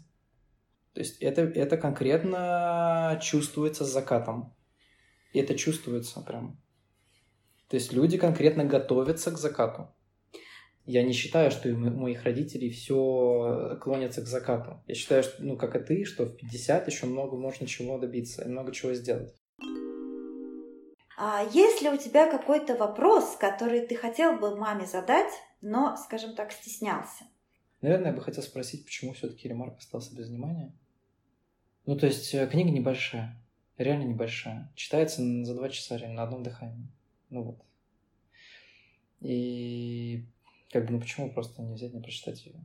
То 0.93 0.99
есть 0.99 1.21
это, 1.21 1.41
это 1.41 1.77
конкретно 1.77 3.19
чувствуется 3.21 3.85
с 3.85 3.91
закатом. 3.91 4.55
И 5.31 5.39
это 5.39 5.55
чувствуется 5.55 6.21
прям. 6.21 6.59
То 7.69 7.75
есть 7.75 7.93
люди 7.93 8.17
конкретно 8.17 8.65
готовятся 8.65 9.31
к 9.31 9.37
закату. 9.37 9.93
Я 10.85 11.03
не 11.03 11.13
считаю, 11.13 11.51
что 11.51 11.69
у 11.69 11.77
мо- 11.77 11.91
моих 11.91 12.23
родителей 12.23 12.69
все 12.71 13.77
клонится 13.79 14.21
к 14.21 14.27
закату. 14.27 14.83
Я 14.87 14.95
считаю, 14.95 15.23
что, 15.23 15.41
ну, 15.43 15.55
как 15.55 15.75
и 15.75 15.79
ты, 15.79 16.03
что 16.03 16.25
в 16.25 16.35
50 16.35 16.87
еще 16.87 17.05
много 17.05 17.37
можно 17.37 17.67
чего 17.67 17.97
добиться 17.97 18.43
и 18.43 18.49
много 18.49 18.73
чего 18.73 18.93
сделать. 18.93 19.33
А 21.23 21.43
есть 21.43 21.83
ли 21.83 21.89
у 21.89 21.97
тебя 21.97 22.31
какой-то 22.31 22.75
вопрос, 22.75 23.35
который 23.35 23.85
ты 23.85 23.95
хотел 23.95 24.39
бы 24.39 24.55
маме 24.55 24.87
задать, 24.87 25.31
но, 25.61 25.95
скажем 25.95 26.33
так, 26.33 26.51
стеснялся? 26.51 27.25
Наверное, 27.81 28.07
я 28.07 28.13
бы 28.17 28.23
хотел 28.23 28.41
спросить, 28.41 28.85
почему 28.85 29.13
все-таки 29.13 29.47
Ремарк 29.47 29.77
остался 29.77 30.15
без 30.15 30.29
внимания. 30.29 30.73
Ну, 31.85 31.95
то 31.95 32.07
есть, 32.07 32.33
э, 32.33 32.47
книга 32.47 32.71
небольшая, 32.71 33.39
реально 33.77 34.05
небольшая. 34.05 34.71
Читается 34.73 35.21
за 35.21 35.53
два 35.53 35.69
часа 35.69 35.95
реально 35.95 36.15
на 36.15 36.23
одном 36.23 36.41
дыхании. 36.41 36.87
Ну 37.29 37.43
вот. 37.43 37.59
И 39.19 40.25
как 40.71 40.87
бы, 40.87 40.93
ну 40.93 41.01
почему 41.01 41.31
просто 41.31 41.61
не 41.61 41.75
взять, 41.75 41.93
не 41.93 42.01
прочитать 42.01 42.43
ее? 42.47 42.55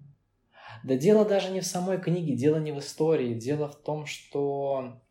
Да 0.83 0.97
дело 0.97 1.27
даже 1.27 1.51
не 1.51 1.61
в 1.61 1.67
самой 1.67 2.01
книге, 2.01 2.35
дело 2.35 2.57
не 2.57 2.73
в 2.73 2.79
истории, 2.79 3.35
дело 3.35 3.69
в 3.69 3.77
том, 3.77 4.07
что 4.07 5.03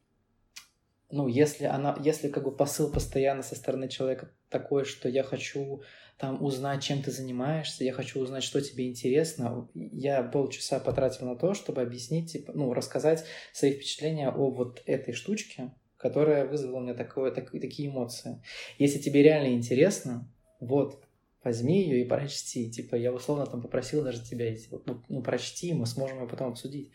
ну, 1.12 1.28
если 1.28 1.65
она, 1.65 1.98
если 2.04 2.30
как 2.30 2.44
бы 2.44 2.56
посыл 2.56 2.91
постоянно 2.91 3.44
со 3.44 3.56
стороны 3.56 3.88
человека 3.88 4.32
такой, 4.50 4.86
что 4.86 5.08
я 5.08 5.24
хочу 5.24 5.82
там 6.18 6.44
узнать, 6.44 6.84
чем 6.84 7.02
ты 7.04 7.12
занимаешься, 7.12 7.84
я 7.84 7.94
хочу 7.94 8.20
узнать, 8.20 8.44
что 8.44 8.62
тебе 8.62 8.89
интересно. 8.89 9.68
Я 9.74 10.24
полчаса 10.24 10.80
потратил 10.80 11.28
на 11.28 11.36
то, 11.36 11.54
чтобы 11.54 11.82
объяснить, 11.82 12.32
типа, 12.32 12.54
ну, 12.56 12.74
рассказать 12.74 13.26
свои 13.54 13.74
впечатления 13.74 14.30
о 14.30 14.50
вот 14.50 14.82
этой 14.86 15.13
штучке, 15.13 15.72
которая 15.98 16.46
вызвала 16.46 16.78
у 16.78 16.82
меня 16.82 16.94
такое, 16.94 17.32
так, 17.32 17.52
такие 17.52 17.89
эмоции. 17.89 18.41
Если 18.78 19.00
тебе 19.00 19.24
реально 19.24 19.54
интересно, 19.54 20.28
вот, 20.60 21.06
возьми 21.44 21.82
ее 21.82 22.02
и 22.02 22.08
прочти. 22.08 22.72
Типа, 22.72 22.96
я 22.96 23.13
условно 23.13 23.46
там 23.46 23.62
попросил 23.62 24.04
даже 24.04 24.24
тебя, 24.24 24.54
ну, 24.86 25.04
ну, 25.08 25.22
прочти, 25.22 25.74
мы 25.74 25.86
сможем 25.86 26.22
ее 26.22 26.28
потом 26.28 26.50
обсудить. 26.50 26.91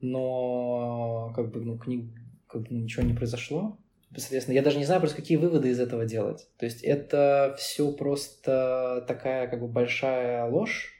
Но, 0.00 1.32
как 1.34 1.50
бы, 1.50 1.60
ну, 1.60 1.76
книг, 1.76 2.10
как 2.48 2.62
бы, 2.62 2.74
ничего 2.74 3.04
не 3.04 3.14
произошло. 3.14 3.78
Соответственно, 4.16 4.54
я 4.54 4.62
даже 4.62 4.78
не 4.78 4.84
знаю 4.84 5.00
просто, 5.00 5.16
какие 5.16 5.36
выводы 5.36 5.68
из 5.68 5.78
этого 5.78 6.06
делать. 6.06 6.48
То 6.56 6.64
есть 6.64 6.82
это 6.82 7.54
все 7.58 7.92
просто 7.92 9.04
такая 9.06 9.48
как 9.48 9.60
бы 9.60 9.68
большая 9.68 10.50
ложь 10.50 10.94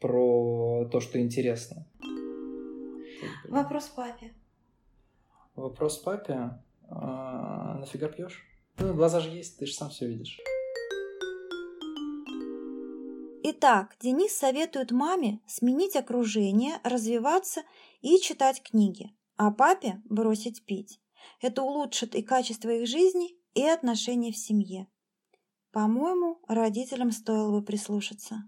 про 0.00 0.86
то, 0.90 1.00
что 1.00 1.18
интересно. 1.18 1.86
Вопрос 3.48 3.88
папе. 3.88 4.32
Вопрос 5.54 5.98
папе. 5.98 6.50
А, 6.88 7.78
нафига 7.78 8.08
пьешь? 8.08 8.44
Ну, 8.78 8.94
глаза 8.94 9.20
же 9.20 9.30
есть, 9.30 9.58
ты 9.58 9.66
же 9.66 9.72
сам 9.72 9.90
все 9.90 10.06
видишь. 10.06 10.38
Итак, 13.44 13.96
Денис 14.00 14.32
советует 14.32 14.92
маме 14.92 15.40
сменить 15.46 15.96
окружение, 15.96 16.74
развиваться 16.84 17.62
и 18.00 18.18
читать 18.18 18.62
книги, 18.62 19.10
а 19.36 19.50
папе 19.50 20.00
бросить 20.04 20.64
пить. 20.64 21.00
Это 21.40 21.62
улучшит 21.62 22.14
и 22.14 22.22
качество 22.22 22.70
их 22.70 22.86
жизни, 22.86 23.36
и 23.54 23.64
отношения 23.64 24.32
в 24.32 24.36
семье. 24.36 24.88
По-моему, 25.72 26.40
родителям 26.48 27.10
стоило 27.10 27.50
бы 27.50 27.64
прислушаться. 27.64 28.42